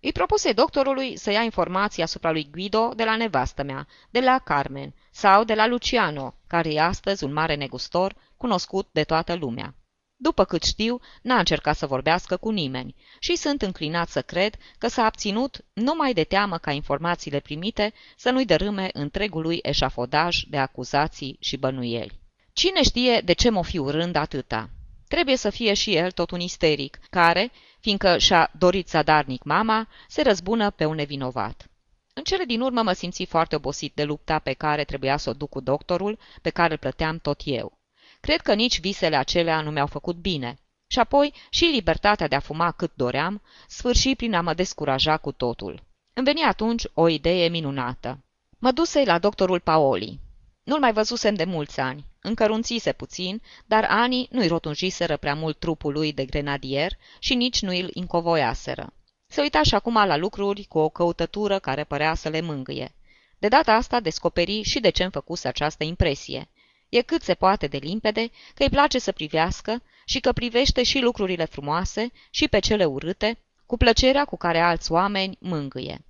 Îi 0.01 0.13
propuse 0.13 0.53
doctorului 0.53 1.17
să 1.17 1.31
ia 1.31 1.43
informații 1.43 2.03
asupra 2.03 2.31
lui 2.31 2.49
Guido 2.51 2.93
de 2.97 3.05
la 3.05 3.17
nevastă 3.17 3.63
mea, 3.63 3.87
de 4.11 4.21
la 4.21 4.39
Carmen 4.39 4.95
sau 5.11 5.45
de 5.45 5.55
la 5.55 5.67
Luciano, 5.67 6.35
care 6.47 6.73
e 6.73 6.81
astăzi 6.81 7.25
un 7.25 7.33
mare 7.33 7.55
negustor 7.55 8.15
cunoscut 8.37 8.89
de 8.93 9.05
toată 9.05 9.35
lumea. 9.35 9.75
După 10.17 10.45
cât 10.45 10.63
știu, 10.63 11.01
n-a 11.23 11.39
încercat 11.39 11.77
să 11.77 11.87
vorbească 11.87 12.37
cu 12.37 12.51
nimeni 12.51 12.95
și 13.19 13.37
sunt 13.37 13.63
înclinat 13.63 14.09
să 14.09 14.23
cred 14.23 14.55
că 14.79 14.89
s-a 14.89 15.05
abținut 15.05 15.65
numai 15.73 16.13
de 16.13 16.25
teamă 16.25 16.59
ca 16.59 16.71
informațiile 16.71 17.41
primite 17.41 17.93
să 18.17 18.31
nu-i 18.31 18.45
dărâme 18.45 18.91
întregului 18.93 19.59
eșafodaj 19.63 20.43
de 20.43 20.59
acuzații 20.59 21.37
și 21.41 21.57
bănuieli. 21.57 22.25
Cine 22.63 22.83
știe 22.83 23.21
de 23.25 23.33
ce 23.33 23.51
m-o 23.51 23.63
fi 23.63 23.79
urând 23.79 24.17
atâta? 24.17 24.71
Trebuie 25.09 25.37
să 25.37 25.51
fie 25.51 25.75
și 25.75 25.95
el 25.95 26.11
tot 26.11 26.31
un 26.31 26.41
isteric, 26.41 26.99
care, 27.11 27.53
fiindcă 27.81 28.19
și-a 28.19 28.51
dorit 28.59 28.89
zadarnic 28.89 29.43
mama, 29.43 29.89
se 30.09 30.23
răzbună 30.23 30.71
pe 30.71 30.85
un 30.85 30.95
nevinovat. 30.95 31.71
În 32.15 32.23
cele 32.23 32.45
din 32.45 32.61
urmă 32.61 32.83
mă 32.83 32.93
simți 32.93 33.25
foarte 33.25 33.57
obosit 33.57 33.95
de 33.95 34.05
lupta 34.05 34.39
pe 34.39 34.53
care 34.53 34.85
trebuia 34.85 35.17
să 35.17 35.31
o 35.31 35.33
duc 35.33 35.49
cu 35.49 35.61
doctorul, 35.61 36.19
pe 36.43 36.51
care 36.51 36.73
îl 36.73 36.79
plăteam 36.79 37.19
tot 37.19 37.41
eu. 37.45 37.79
Cred 38.21 38.41
că 38.41 38.55
nici 38.55 38.81
visele 38.81 39.17
acelea 39.17 39.61
nu 39.61 39.71
mi-au 39.71 39.87
făcut 39.87 40.17
bine. 40.17 40.59
Și 40.87 40.99
apoi 40.99 41.35
și 41.51 41.65
libertatea 41.65 42.29
de 42.29 42.35
a 42.35 42.41
fuma 42.41 42.73
cât 42.73 42.93
doream, 42.95 43.43
sfârși 43.69 44.15
prin 44.15 44.35
a 44.35 44.41
mă 44.41 44.55
descuraja 44.55 45.17
cu 45.17 45.33
totul. 45.33 45.83
Îmi 46.13 46.25
veni 46.25 46.43
atunci 46.43 46.85
o 46.95 47.09
idee 47.09 47.49
minunată. 47.49 48.25
Mă 48.59 48.71
dusei 48.71 49.05
la 49.05 49.19
doctorul 49.19 49.61
Paoli. 49.61 50.21
Nu-l 50.67 50.79
mai 50.81 50.93
văzusem 50.93 51.35
de 51.35 51.45
mulți 51.45 51.81
ani. 51.81 52.05
Încărunțise 52.21 52.93
puțin, 52.93 53.43
dar 53.67 53.87
anii 53.89 54.29
nu-i 54.31 54.47
rotunjiseră 54.47 55.17
prea 55.17 55.35
mult 55.35 55.59
trupul 55.59 55.93
lui 55.93 56.13
de 56.13 56.25
grenadier 56.25 56.93
și 57.19 57.35
nici 57.35 57.63
nu 57.63 57.71
îl 57.71 57.91
incovoiaseră. 57.93 58.93
Se 59.27 59.41
uita 59.41 59.63
și 59.63 59.75
acum 59.75 59.95
la 59.95 60.17
lucruri 60.17 60.65
cu 60.65 60.79
o 60.79 60.89
căutătură 60.89 61.59
care 61.59 61.85
părea 61.85 62.15
să 62.15 62.29
le 62.29 62.41
mângâie. 62.41 62.95
De 63.39 63.49
data 63.49 63.73
asta 63.73 64.01
descoperi 64.01 64.63
și 64.63 64.81
de 64.81 64.91
ce 64.91 65.03
îmi 65.03 65.13
făcuse 65.13 65.49
această 65.49 65.85
impresie. 65.85 66.49
E 66.89 67.03
cât 67.03 67.23
se 67.23 67.35
poate 67.35 67.67
de 67.67 67.77
limpede 67.77 68.31
că 68.55 68.63
îi 68.63 68.71
place 68.71 68.99
să 68.99 69.13
privească 69.13 69.83
și 70.05 70.21
că 70.21 70.33
privește 70.33 70.83
și 70.83 70.99
lucrurile 70.99 71.45
frumoase 71.45 72.13
și 72.31 72.49
pe 72.49 72.59
cele 72.59 72.85
urâte, 72.85 73.39
cu 73.67 73.77
plăcerea 73.77 74.25
cu 74.25 74.37
care 74.37 74.61
alți 74.61 74.93
oameni 74.93 75.37
mângâie. 75.41 76.06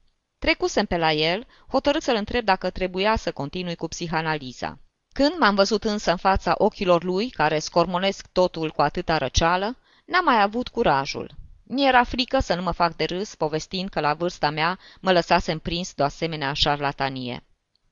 Trecusem 0.46 0.86
pe 0.86 0.96
la 0.96 1.12
el, 1.12 1.46
hotărât 1.68 2.02
să-l 2.02 2.16
întreb 2.16 2.44
dacă 2.44 2.70
trebuia 2.70 3.16
să 3.16 3.32
continui 3.32 3.74
cu 3.74 3.88
psihanaliza. 3.88 4.78
Când 5.12 5.34
m-am 5.38 5.54
văzut 5.54 5.84
însă 5.84 6.10
în 6.10 6.16
fața 6.16 6.54
ochilor 6.58 7.04
lui, 7.04 7.30
care 7.30 7.58
scormonesc 7.58 8.26
totul 8.32 8.70
cu 8.70 8.82
atâta 8.82 9.18
răceală, 9.18 9.76
n-am 10.04 10.24
mai 10.24 10.42
avut 10.42 10.68
curajul. 10.68 11.30
Mi-era 11.64 12.04
frică 12.04 12.38
să 12.38 12.54
nu 12.54 12.62
mă 12.62 12.70
fac 12.70 12.96
de 12.96 13.04
râs, 13.04 13.34
povestind 13.34 13.88
că 13.88 14.00
la 14.00 14.14
vârsta 14.14 14.50
mea 14.50 14.78
mă 15.00 15.12
lăsasem 15.12 15.58
prins 15.58 15.94
de 15.94 16.02
o 16.02 16.04
asemenea 16.04 16.52
șarlatanie. 16.52 17.44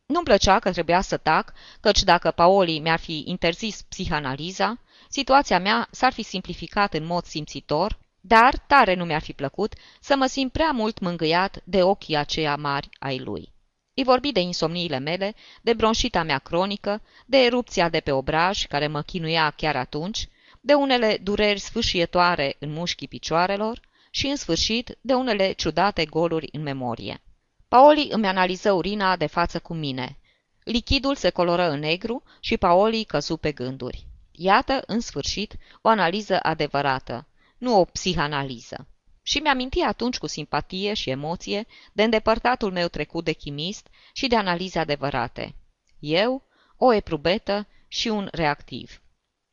Nu-mi 0.07 0.25
plăcea 0.25 0.59
că 0.59 0.71
trebuia 0.71 1.01
să 1.01 1.17
tac, 1.17 1.53
căci 1.81 2.03
dacă 2.03 2.31
Paoli 2.31 2.79
mi-ar 2.79 2.99
fi 2.99 3.23
interzis 3.27 3.83
psihanaliza, 3.83 4.79
situația 5.09 5.59
mea 5.59 5.89
s-ar 5.91 6.13
fi 6.13 6.23
simplificat 6.23 6.95
în 6.95 7.05
mod 7.05 7.25
simțitor, 7.25 7.99
dar 8.27 8.59
tare 8.67 8.95
nu 8.95 9.05
mi-ar 9.05 9.21
fi 9.21 9.33
plăcut 9.33 9.75
să 10.01 10.17
mă 10.17 10.27
simt 10.27 10.53
prea 10.53 10.71
mult 10.71 10.99
mângâiat 10.99 11.61
de 11.65 11.83
ochii 11.83 12.17
aceia 12.17 12.57
mari 12.57 12.89
ai 12.99 13.19
lui. 13.19 13.53
Îi 13.95 14.05
vorbi 14.05 14.33
de 14.33 14.41
insomniile 14.41 14.99
mele, 14.99 15.35
de 15.63 15.73
bronșita 15.73 16.23
mea 16.23 16.39
cronică, 16.39 17.03
de 17.27 17.37
erupția 17.37 17.89
de 17.89 18.01
pe 18.01 18.13
obraj, 18.13 18.67
care 18.67 18.87
mă 18.87 19.03
chinuia 19.03 19.51
chiar 19.51 19.77
atunci, 19.77 20.29
de 20.61 20.75
unele 20.75 21.19
dureri 21.23 21.59
sfâșietoare 21.59 22.57
în 22.59 22.73
mușchii 22.73 23.09
picioarelor 23.09 23.81
și, 24.11 24.27
în 24.27 24.37
sfârșit, 24.37 24.99
de 25.01 25.15
unele 25.15 25.53
ciudate 25.53 26.05
goluri 26.05 26.49
în 26.53 26.63
memorie. 26.63 27.23
Paoli 27.69 28.09
îmi 28.11 28.27
analiză 28.27 28.73
urina 28.73 29.17
de 29.17 29.27
față 29.27 29.59
cu 29.59 29.75
mine. 29.75 30.19
Lichidul 30.63 31.15
se 31.15 31.31
coloră 31.31 31.71
în 31.71 31.79
negru 31.79 32.23
și 32.41 32.57
Paoli 32.57 33.05
căzu 33.05 33.37
pe 33.37 33.53
gânduri. 33.53 34.07
Iată, 34.33 34.83
în 34.87 35.01
sfârșit, 35.01 35.57
o 35.83 35.89
analiză 35.89 36.39
adevărată, 36.43 37.27
nu 37.65 37.79
o 37.81 37.85
psihanaliză. 37.85 38.89
Și 39.23 39.39
mi-aminti 39.39 39.81
atunci 39.81 40.19
cu 40.19 40.27
simpatie 40.27 40.95
și 40.95 41.11
emoție 41.11 41.67
de 41.93 42.03
îndepărtatul 42.03 42.73
meu 42.73 42.89
trecut 42.89 43.25
de 43.25 43.33
chimist 43.33 43.89
și 44.13 44.27
de 44.27 44.37
analize 44.37 44.79
adevărate. 44.79 45.55
Eu, 45.99 46.43
o 46.77 46.93
eprubetă 46.93 47.67
și 47.89 48.09
un 48.09 48.29
reactiv. 48.33 49.03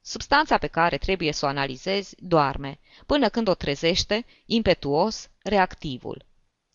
Substanța 0.04 0.58
pe 0.58 0.68
care 0.68 0.98
trebuie 0.98 1.32
să 1.32 1.46
o 1.46 1.50
analizezi 1.50 2.16
doarme, 2.20 2.80
până 3.06 3.30
când 3.30 3.48
o 3.48 3.54
trezește, 3.54 4.26
impetuos, 4.46 5.30
reactivul. 5.44 6.26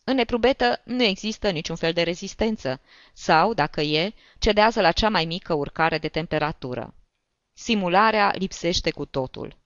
În 0.03 0.17
eprubetă 0.17 0.81
nu 0.85 1.03
există 1.03 1.49
niciun 1.49 1.75
fel 1.75 1.93
de 1.93 2.03
rezistență 2.03 2.81
sau, 3.13 3.53
dacă 3.53 3.81
e, 3.81 4.13
cedează 4.39 4.81
la 4.81 4.91
cea 4.91 5.09
mai 5.09 5.25
mică 5.25 5.53
urcare 5.53 5.97
de 5.97 6.07
temperatură. 6.07 6.95
Simularea 7.53 8.33
lipsește 8.35 8.91
cu 8.91 9.05
totul. 9.05 9.57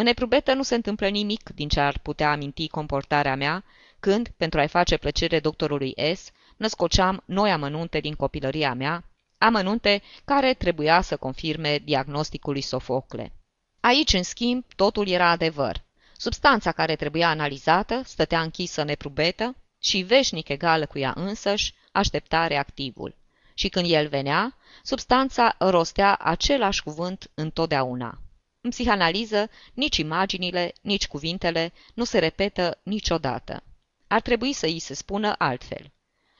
În 0.00 0.06
eprubetă 0.06 0.54
nu 0.54 0.62
se 0.62 0.74
întâmplă 0.74 1.08
nimic 1.08 1.50
din 1.54 1.68
ce 1.68 1.80
ar 1.80 1.98
putea 1.98 2.30
aminti 2.30 2.68
comportarea 2.68 3.36
mea 3.36 3.64
când, 3.98 4.28
pentru 4.36 4.58
a-i 4.58 4.68
face 4.68 4.96
plăcere 4.96 5.40
doctorului 5.40 5.94
S, 6.14 6.30
născoceam 6.56 7.22
noi 7.24 7.50
amănunte 7.50 8.00
din 8.00 8.14
copilăria 8.14 8.74
mea, 8.74 9.04
amănunte 9.38 10.02
care 10.24 10.54
trebuia 10.54 11.00
să 11.00 11.16
confirme 11.16 11.78
diagnosticul 11.84 12.52
lui 12.52 12.60
Sofocle. 12.60 13.32
Aici, 13.80 14.12
în 14.12 14.22
schimb, 14.22 14.64
totul 14.76 15.08
era 15.08 15.28
adevăr. 15.30 15.84
Substanța 16.16 16.72
care 16.72 16.96
trebuia 16.96 17.28
analizată 17.28 18.02
stătea 18.04 18.40
închisă 18.40 18.80
în 18.80 18.88
eprubetă 18.88 19.56
și 19.78 20.02
veșnic 20.02 20.48
egală 20.48 20.86
cu 20.86 20.98
ea 20.98 21.12
însăși 21.16 21.74
aștepta 21.92 22.46
reactivul. 22.46 23.16
Și 23.54 23.68
când 23.68 23.90
el 23.90 24.08
venea, 24.08 24.56
substanța 24.82 25.54
rostea 25.58 26.14
același 26.14 26.82
cuvânt 26.82 27.30
întotdeauna. 27.34 28.18
În 28.62 28.70
psihanaliză, 28.70 29.50
nici 29.74 29.96
imaginile, 29.96 30.72
nici 30.82 31.06
cuvintele 31.06 31.72
nu 31.94 32.04
se 32.04 32.18
repetă 32.18 32.80
niciodată. 32.82 33.62
Ar 34.06 34.20
trebui 34.20 34.52
să 34.52 34.66
îi 34.66 34.78
se 34.78 34.94
spună 34.94 35.34
altfel. 35.38 35.90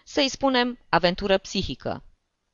Să-i 0.04 0.28
spunem 0.28 0.78
aventură 0.88 1.38
psihică. 1.38 2.04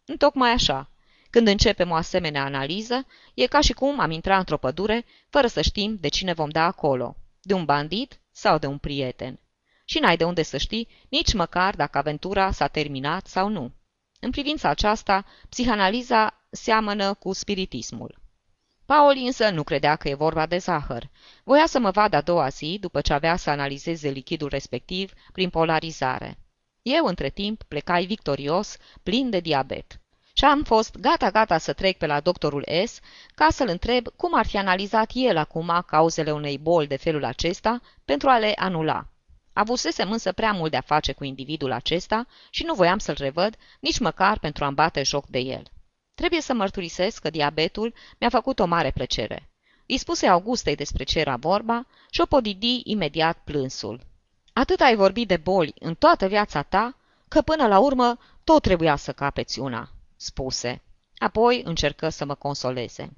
Întocmai 0.04 0.50
așa. 0.50 0.90
Când 1.30 1.48
începem 1.48 1.90
o 1.90 1.94
asemenea 1.94 2.44
analiză, 2.44 3.06
e 3.34 3.46
ca 3.46 3.60
și 3.60 3.72
cum 3.72 4.00
am 4.00 4.10
intrat 4.10 4.38
într-o 4.38 4.56
pădure 4.56 5.04
fără 5.28 5.46
să 5.46 5.62
știm 5.62 5.96
de 6.00 6.08
cine 6.08 6.32
vom 6.32 6.48
da 6.48 6.64
acolo, 6.64 7.16
de 7.42 7.54
un 7.54 7.64
bandit 7.64 8.20
sau 8.32 8.58
de 8.58 8.66
un 8.66 8.78
prieten. 8.78 9.40
Și 9.84 9.98
n-ai 9.98 10.16
de 10.16 10.24
unde 10.24 10.42
să 10.42 10.56
știi 10.56 10.88
nici 11.08 11.34
măcar 11.34 11.76
dacă 11.76 11.98
aventura 11.98 12.50
s-a 12.50 12.66
terminat 12.66 13.26
sau 13.26 13.48
nu. 13.48 13.72
În 14.20 14.30
privința 14.30 14.68
aceasta, 14.68 15.24
psihanaliza 15.48 16.46
seamănă 16.50 17.14
cu 17.14 17.32
spiritismul. 17.32 18.24
Paoli 18.86 19.26
însă 19.26 19.50
nu 19.50 19.62
credea 19.62 19.96
că 19.96 20.08
e 20.08 20.14
vorba 20.14 20.46
de 20.46 20.58
zahăr. 20.58 21.10
Voia 21.44 21.66
să 21.66 21.78
mă 21.78 21.90
vadă 21.90 22.16
a 22.16 22.20
doua 22.20 22.48
zi, 22.48 22.78
după 22.80 23.00
ce 23.00 23.12
avea 23.12 23.36
să 23.36 23.50
analizeze 23.50 24.08
lichidul 24.08 24.48
respectiv 24.48 25.12
prin 25.32 25.50
polarizare. 25.50 26.38
Eu, 26.82 27.04
între 27.04 27.28
timp, 27.28 27.62
plecai 27.62 28.04
victorios, 28.04 28.76
plin 29.02 29.30
de 29.30 29.40
diabet. 29.40 30.00
Și 30.32 30.44
am 30.44 30.62
fost 30.62 30.96
gata-gata 30.96 31.58
să 31.58 31.72
trec 31.72 31.98
pe 31.98 32.06
la 32.06 32.20
doctorul 32.20 32.64
S 32.84 32.98
ca 33.34 33.46
să-l 33.50 33.68
întreb 33.68 34.08
cum 34.16 34.38
ar 34.38 34.46
fi 34.46 34.56
analizat 34.56 35.10
el 35.14 35.36
acum 35.36 35.84
cauzele 35.86 36.32
unei 36.32 36.58
boli 36.58 36.86
de 36.86 36.96
felul 36.96 37.24
acesta 37.24 37.80
pentru 38.04 38.28
a 38.28 38.38
le 38.38 38.52
anula. 38.56 39.06
Avusesem 39.52 40.10
însă 40.10 40.32
prea 40.32 40.52
mult 40.52 40.70
de 40.70 40.76
a 40.76 40.80
face 40.80 41.12
cu 41.12 41.24
individul 41.24 41.72
acesta 41.72 42.26
și 42.50 42.64
nu 42.64 42.74
voiam 42.74 42.98
să-l 42.98 43.16
revăd 43.18 43.56
nici 43.80 43.98
măcar 43.98 44.38
pentru 44.38 44.64
a-mi 44.64 44.74
bate 44.74 45.02
joc 45.02 45.26
de 45.26 45.38
el. 45.38 45.62
Trebuie 46.16 46.40
să 46.40 46.54
mărturisesc 46.54 47.20
că 47.20 47.30
diabetul 47.30 47.94
mi-a 48.18 48.28
făcut 48.28 48.58
o 48.58 48.66
mare 48.66 48.90
plăcere. 48.90 49.50
Îi 49.86 49.98
spuse 49.98 50.26
Augustei 50.26 50.74
despre 50.74 51.04
ce 51.04 51.18
era 51.18 51.36
vorba 51.36 51.86
și 52.10 52.20
o 52.20 52.26
podidi 52.26 52.80
imediat 52.84 53.38
plânsul. 53.44 54.00
Atât 54.52 54.80
ai 54.80 54.96
vorbit 54.96 55.28
de 55.28 55.36
boli 55.36 55.74
în 55.78 55.94
toată 55.94 56.26
viața 56.26 56.62
ta, 56.62 56.96
că 57.28 57.40
până 57.40 57.66
la 57.66 57.78
urmă 57.78 58.18
tot 58.44 58.62
trebuia 58.62 58.96
să 58.96 59.12
capeți 59.12 59.58
una, 59.58 59.90
spuse. 60.16 60.82
Apoi 61.18 61.62
încercă 61.64 62.08
să 62.08 62.24
mă 62.24 62.34
consoleze. 62.34 63.16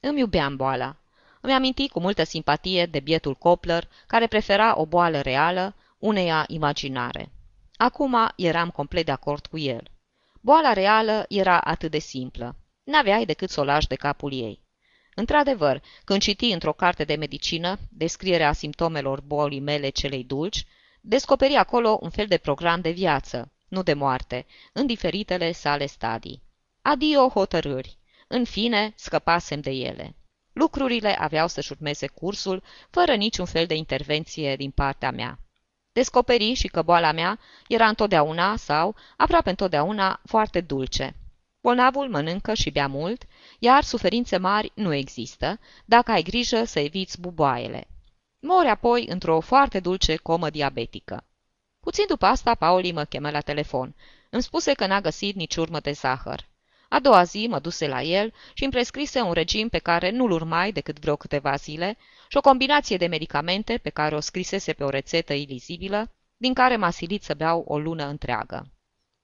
Îmi 0.00 0.18
iubeam 0.18 0.56
boala. 0.56 0.96
Îmi 1.40 1.52
aminti 1.52 1.88
cu 1.88 2.00
multă 2.00 2.24
simpatie 2.24 2.86
de 2.86 3.00
bietul 3.00 3.34
Copler, 3.34 3.88
care 4.06 4.26
prefera 4.26 4.78
o 4.78 4.86
boală 4.86 5.20
reală 5.20 5.74
uneia 5.98 6.44
imaginare. 6.48 7.32
Acum 7.76 8.16
eram 8.36 8.70
complet 8.70 9.04
de 9.04 9.12
acord 9.12 9.46
cu 9.46 9.58
el. 9.58 9.90
Boala 10.46 10.72
reală 10.72 11.24
era 11.28 11.60
atât 11.60 11.90
de 11.90 11.98
simplă. 11.98 12.56
N-aveai 12.84 13.24
decât 13.24 13.50
să 13.50 13.60
o 13.60 13.64
lași 13.64 13.86
de 13.86 13.94
capul 13.94 14.32
ei. 14.32 14.62
Într-adevăr, 15.14 15.82
când 16.04 16.20
citi 16.20 16.52
într-o 16.52 16.72
carte 16.72 17.04
de 17.04 17.14
medicină 17.14 17.78
descrierea 17.90 18.52
simptomelor 18.52 19.20
bolii 19.20 19.60
mele 19.60 19.88
celei 19.88 20.24
dulci, 20.24 20.64
descoperi 21.00 21.54
acolo 21.54 21.98
un 22.00 22.10
fel 22.10 22.26
de 22.26 22.36
program 22.36 22.80
de 22.80 22.90
viață, 22.90 23.52
nu 23.68 23.82
de 23.82 23.94
moarte, 23.94 24.46
în 24.72 24.86
diferitele 24.86 25.52
sale 25.52 25.86
stadii. 25.86 26.42
Adio 26.82 27.28
hotărâri. 27.28 27.98
În 28.26 28.44
fine, 28.44 28.92
scăpasem 28.96 29.60
de 29.60 29.70
ele. 29.70 30.16
Lucrurile 30.52 31.16
aveau 31.18 31.48
să-și 31.48 31.72
urmeze 31.72 32.06
cursul, 32.06 32.62
fără 32.90 33.14
niciun 33.14 33.46
fel 33.46 33.66
de 33.66 33.74
intervenție 33.74 34.56
din 34.56 34.70
partea 34.70 35.10
mea. 35.10 35.38
Descoperi 35.96 36.54
și 36.54 36.66
că 36.66 36.82
boala 36.82 37.12
mea 37.12 37.38
era 37.68 37.88
întotdeauna 37.88 38.56
sau 38.56 38.94
aproape 39.16 39.50
întotdeauna 39.50 40.20
foarte 40.24 40.60
dulce. 40.60 41.16
Bolnavul 41.60 42.08
mănâncă 42.08 42.54
și 42.54 42.70
bea 42.70 42.86
mult, 42.86 43.22
iar 43.58 43.82
suferințe 43.82 44.36
mari 44.36 44.72
nu 44.74 44.92
există, 44.94 45.58
dacă 45.84 46.10
ai 46.10 46.22
grijă 46.22 46.64
să 46.64 46.78
eviți 46.78 47.20
buboaiele. 47.20 47.86
Mori 48.40 48.68
apoi 48.68 49.06
într-o 49.06 49.40
foarte 49.40 49.80
dulce 49.80 50.16
comă 50.16 50.50
diabetică. 50.50 51.24
Puțin 51.80 52.04
după 52.08 52.26
asta, 52.26 52.54
Pauli 52.54 52.92
mă 52.92 53.04
chemă 53.04 53.30
la 53.30 53.40
telefon. 53.40 53.94
Îmi 54.30 54.42
spuse 54.42 54.72
că 54.72 54.86
n-a 54.86 55.00
găsit 55.00 55.34
nici 55.34 55.56
urmă 55.56 55.80
de 55.80 55.92
zahăr. 55.92 56.48
A 56.88 57.00
doua 57.00 57.22
zi 57.22 57.46
mă 57.48 57.58
duse 57.58 57.88
la 57.88 58.02
el 58.02 58.32
și 58.54 58.62
îmi 58.62 58.72
prescrise 58.72 59.20
un 59.20 59.32
regim 59.32 59.68
pe 59.68 59.78
care 59.78 60.10
nu-l 60.10 60.30
urmai 60.30 60.72
decât 60.72 60.98
vreo 60.98 61.16
câteva 61.16 61.54
zile 61.54 61.96
și 62.28 62.36
o 62.36 62.40
combinație 62.40 62.96
de 62.96 63.06
medicamente 63.06 63.78
pe 63.78 63.90
care 63.90 64.14
o 64.14 64.20
scrisese 64.20 64.72
pe 64.72 64.84
o 64.84 64.88
rețetă 64.88 65.32
ilizibilă, 65.32 66.10
din 66.36 66.54
care 66.54 66.76
m-a 66.76 66.90
silit 66.90 67.22
să 67.22 67.34
beau 67.34 67.64
o 67.68 67.78
lună 67.78 68.06
întreagă. 68.06 68.72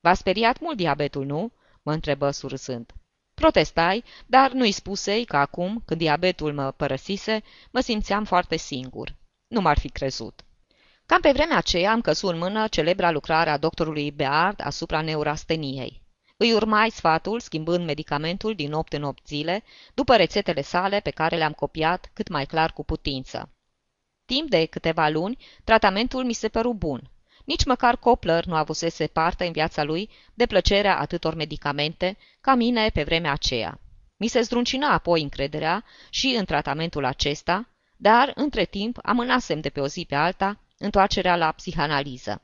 V-a 0.00 0.14
speriat 0.14 0.60
mult 0.60 0.76
diabetul, 0.76 1.24
nu?" 1.24 1.52
mă 1.82 1.92
întrebă 1.92 2.30
surâsând. 2.30 2.92
Protestai, 3.34 4.04
dar 4.26 4.52
nu-i 4.52 4.72
spusei 4.72 5.24
că 5.24 5.36
acum, 5.36 5.82
când 5.84 6.00
diabetul 6.00 6.52
mă 6.52 6.70
părăsise, 6.70 7.42
mă 7.70 7.80
simțeam 7.80 8.24
foarte 8.24 8.56
singur. 8.56 9.14
Nu 9.48 9.60
m-ar 9.60 9.78
fi 9.78 9.88
crezut. 9.88 10.44
Cam 11.06 11.20
pe 11.20 11.32
vremea 11.32 11.56
aceea 11.56 11.92
am 11.92 12.00
căzut 12.00 12.30
în 12.30 12.38
mână 12.38 12.68
celebra 12.68 13.10
lucrare 13.10 13.50
a 13.50 13.56
doctorului 13.56 14.10
Beard 14.10 14.60
asupra 14.64 15.00
neurasteniei. 15.00 16.01
Îi 16.42 16.52
urmai 16.52 16.90
sfatul, 16.90 17.40
schimbând 17.40 17.84
medicamentul 17.84 18.54
din 18.54 18.72
8 18.72 18.92
în 18.92 19.02
8 19.02 19.26
zile, 19.26 19.64
după 19.94 20.16
rețetele 20.16 20.62
sale 20.62 21.00
pe 21.00 21.10
care 21.10 21.36
le-am 21.36 21.52
copiat 21.52 22.10
cât 22.12 22.28
mai 22.28 22.46
clar 22.46 22.72
cu 22.72 22.84
putință. 22.84 23.48
Timp 24.24 24.48
de 24.48 24.64
câteva 24.64 25.08
luni, 25.08 25.38
tratamentul 25.64 26.24
mi 26.24 26.32
se 26.32 26.48
păru 26.48 26.74
bun. 26.74 27.10
Nici 27.44 27.64
măcar 27.64 27.96
Copler 27.96 28.44
nu 28.44 28.54
avusese 28.54 29.06
parte 29.06 29.46
în 29.46 29.52
viața 29.52 29.82
lui 29.82 30.10
de 30.34 30.46
plăcerea 30.46 30.98
atâtor 30.98 31.34
medicamente 31.34 32.16
ca 32.40 32.54
mine 32.54 32.88
pe 32.88 33.02
vremea 33.02 33.32
aceea. 33.32 33.80
Mi 34.16 34.28
se 34.28 34.40
zdruncina 34.40 34.92
apoi 34.92 35.22
încrederea 35.22 35.84
și 36.10 36.34
în 36.38 36.44
tratamentul 36.44 37.04
acesta, 37.04 37.68
dar, 37.96 38.32
între 38.34 38.64
timp, 38.64 38.98
amânasem 39.02 39.60
de 39.60 39.68
pe 39.68 39.80
o 39.80 39.86
zi 39.86 40.04
pe 40.08 40.14
alta 40.14 40.60
întoarcerea 40.78 41.36
la 41.36 41.52
psihanaliză. 41.52 42.42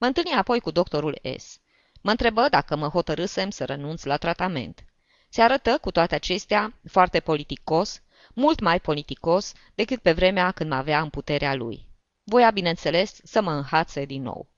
Mă 0.00 0.06
întâlni 0.06 0.32
apoi 0.32 0.60
cu 0.60 0.70
doctorul 0.70 1.18
S. 1.36 1.62
Mă 2.04 2.10
întrebă 2.10 2.46
dacă 2.50 2.76
mă 2.76 2.88
hotărâsem 2.88 3.50
să 3.50 3.64
renunț 3.64 4.02
la 4.02 4.16
tratament. 4.16 4.84
Se 5.28 5.42
arătă, 5.42 5.78
cu 5.80 5.90
toate 5.90 6.14
acestea, 6.14 6.74
foarte 6.90 7.20
politicos, 7.20 8.02
mult 8.34 8.60
mai 8.60 8.80
politicos 8.80 9.52
decât 9.74 10.00
pe 10.02 10.12
vremea 10.12 10.50
când 10.50 10.70
mă 10.70 10.76
avea 10.76 11.00
în 11.00 11.08
puterea 11.08 11.54
lui. 11.54 11.86
Voia, 12.24 12.50
bineînțeles, 12.50 13.20
să 13.22 13.42
mă 13.42 13.52
înhațe 13.52 14.04
din 14.04 14.22
nou. 14.22 14.48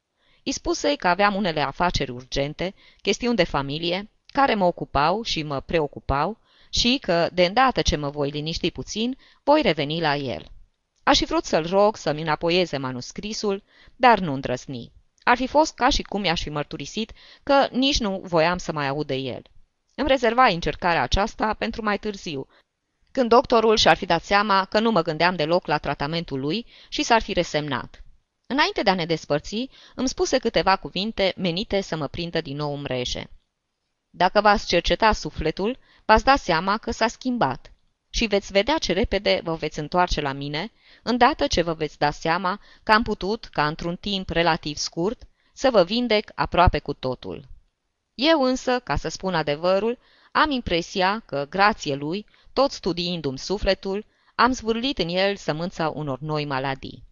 Îi 0.45 0.53
spuse 0.53 0.95
că 0.95 1.09
aveam 1.09 1.35
unele 1.35 1.61
afaceri 1.61 2.11
urgente, 2.11 2.75
chestiuni 3.03 3.37
de 3.37 3.45
familie, 3.45 4.11
care 4.27 4.55
mă 4.55 4.65
ocupau 4.65 5.23
și 5.23 5.43
mă 5.43 5.61
preocupau 5.61 6.39
și 6.71 6.99
că, 7.01 7.29
de 7.33 7.45
îndată 7.45 7.83
ce 7.83 7.97
mă 7.97 8.11
voi 8.11 8.31
liniști 8.31 8.71
puțin, 8.71 9.19
voi 9.43 9.63
reveni 9.63 10.01
la 10.01 10.17
el. 10.17 10.47
Aș 11.03 11.19
fi 11.19 11.25
vrut 11.25 11.45
să-l 11.45 11.67
rog 11.67 11.97
să-mi 11.97 12.23
înapoieze 12.23 12.77
manuscrisul, 12.77 13.63
dar 13.97 14.19
nu 14.19 14.33
îndrăzni. 14.33 14.93
Ar 15.29 15.37
fi 15.37 15.47
fost 15.47 15.75
ca 15.75 15.89
și 15.89 16.03
cum 16.03 16.25
i-aș 16.25 16.43
fi 16.43 16.51
mărturisit 16.51 17.13
că 17.43 17.69
nici 17.71 17.99
nu 17.99 18.21
voiam 18.25 18.59
să 18.59 18.73
mai 18.73 18.89
aud 18.89 19.07
de 19.07 19.15
el. 19.15 19.43
Îmi 19.95 20.09
rezerva 20.09 20.45
încercarea 20.45 21.03
aceasta 21.03 21.55
pentru 21.55 21.83
mai 21.83 21.99
târziu, 21.99 22.49
când 23.13 23.29
doctorul 23.29 23.77
și-ar 23.77 23.97
fi 23.97 24.07
dat 24.07 24.23
seama 24.23 24.65
că 24.65 24.81
nu 24.81 24.91
mă 24.91 25.03
gândeam 25.03 25.37
deloc 25.37 25.67
la 25.67 25.79
tratamentul 25.79 26.41
lui 26.41 26.67
și 26.89 27.03
s-ar 27.03 27.23
fi 27.23 27.33
resemnat. 27.33 28.03
Înainte 28.47 28.83
de 28.83 28.91
a 28.91 28.95
ne 28.95 29.07
despărți, 29.07 29.69
îmi 29.95 30.09
spuse 30.09 30.39
câteva 30.39 30.77
cuvinte 30.77 31.33
menite 31.37 31.81
să 31.81 31.97
mă 31.97 32.07
prindă 32.07 32.41
din 32.41 32.57
nou 32.57 32.77
mreje. 32.77 33.31
Dacă 34.11 34.41
v-ați 34.41 34.67
cerceta 34.67 35.13
sufletul, 35.13 35.79
v-ați 36.05 36.25
da 36.25 36.37
seama 36.37 36.79
că 36.79 36.91
s-a 36.91 37.09
schimbat 37.09 37.73
și 38.17 38.27
veți 38.27 38.53
vedea 38.53 38.79
ce 38.79 38.93
repede 38.93 39.41
vă 39.45 39.55
veți 39.55 39.79
întoarce 39.79 40.21
la 40.21 40.33
mine, 40.33 40.73
îndată 41.03 41.47
ce 41.47 41.63
vă 41.63 41.73
veți 41.73 41.99
da 41.99 42.11
seama 42.11 42.61
că 42.83 42.93
am 42.93 43.03
putut, 43.03 43.45
ca 43.45 43.67
într-un 43.67 43.97
timp 43.97 44.31
relativ 44.31 44.77
scurt, 44.77 45.23
să 45.53 45.71
vă 45.71 45.83
vindec 45.83 46.31
aproape 46.35 46.79
cu 46.79 46.93
totul. 46.93 47.49
Eu 48.15 48.43
însă, 48.43 48.81
ca 48.81 48.97
să 48.97 49.09
spun 49.09 49.35
adevărul, 49.35 49.99
am 50.33 50.51
impresia 50.51 51.23
că, 51.27 51.47
grație 51.51 51.95
lui, 51.95 52.27
tot 52.53 52.71
studiindu-mi 52.71 53.39
sufletul, 53.39 54.07
am 54.35 54.53
zvârlit 54.53 54.99
în 54.99 55.09
el 55.09 55.37
sămânța 55.37 55.89
unor 55.89 56.19
noi 56.21 56.45
maladii. 56.45 57.05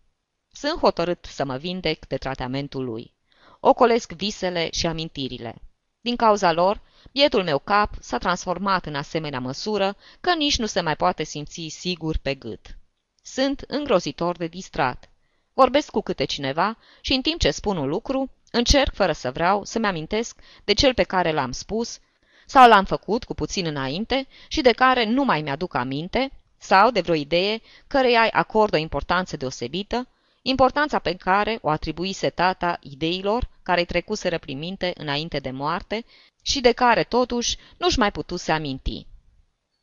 Sunt 0.53 0.79
hotărât 0.79 1.25
să 1.25 1.45
mă 1.45 1.57
vindec 1.57 2.07
de 2.07 2.17
tratamentul 2.17 2.85
lui. 2.85 3.15
Ocolesc 3.61 4.13
visele 4.13 4.69
și 4.73 4.87
amintirile. 4.87 5.55
Din 6.01 6.17
cauza 6.17 6.53
lor, 6.53 6.81
bietul 7.13 7.43
meu 7.43 7.59
cap 7.59 7.91
s-a 8.01 8.19
transformat 8.19 8.87
în 8.87 8.95
asemenea 8.95 9.41
măsură 9.41 9.97
că 10.21 10.35
nici 10.35 10.59
nu 10.59 10.67
se 10.67 10.81
mai 10.81 10.97
poate 10.97 11.25
simți 11.25 11.67
sigur 11.69 12.17
pe 12.23 12.35
gât. 12.35 12.77
Sunt 13.23 13.65
îngrozitor 13.67 14.37
de 14.37 14.47
distrat. 14.47 15.09
Vorbesc 15.53 15.91
cu 15.91 16.01
câte 16.01 16.25
cineva 16.25 16.79
și 17.01 17.13
în 17.13 17.21
timp 17.21 17.41
ce 17.41 17.51
spun 17.51 17.77
un 17.77 17.89
lucru, 17.89 18.31
încerc 18.51 18.95
fără 18.95 19.13
să 19.13 19.31
vreau 19.31 19.65
să-mi 19.65 19.87
amintesc 19.87 20.41
de 20.65 20.73
cel 20.73 20.95
pe 20.95 21.03
care 21.03 21.33
l-am 21.33 21.53
spus 21.53 21.99
sau 22.47 22.69
l-am 22.69 22.85
făcut 22.85 23.25
cu 23.25 23.35
puțin 23.35 23.67
înainte 23.67 24.27
și 24.49 24.61
de 24.61 24.73
care 24.73 25.05
nu 25.05 25.25
mai 25.25 25.43
mi-aduc 25.43 25.75
aminte, 25.75 26.33
sau 26.59 26.91
de 26.91 27.01
vreo 27.01 27.15
idee 27.15 27.61
căreia 27.87 28.29
acord 28.31 28.75
o 28.75 28.77
importanță 28.77 29.37
deosebită, 29.37 30.09
importanța 30.43 30.99
pe 30.99 31.15
care 31.15 31.59
o 31.63 31.69
atribuise 31.69 32.31
tata 32.31 32.79
ideilor 32.81 33.49
care 33.63 33.85
trecuseră 33.85 34.39
prin 34.39 34.59
minte 34.59 34.93
înainte 34.97 35.39
de 35.39 35.51
moarte 35.51 36.05
și 36.47 36.61
de 36.61 36.73
care 36.73 37.05
totuși 37.05 37.57
nu-și 37.77 37.99
mai 37.99 38.11
putuse 38.11 38.53
aminti. 38.53 39.07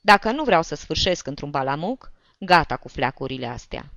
Dacă 0.02 0.32
nu 0.32 0.44
vreau 0.44 0.62
să 0.62 0.76
sfârșesc 0.76 1.28
într-un 1.28 1.50
balamuc, 1.50 2.12
gata 2.40 2.78
cu 2.78 2.88
fleacurile 2.88 3.46
astea. 3.48 3.90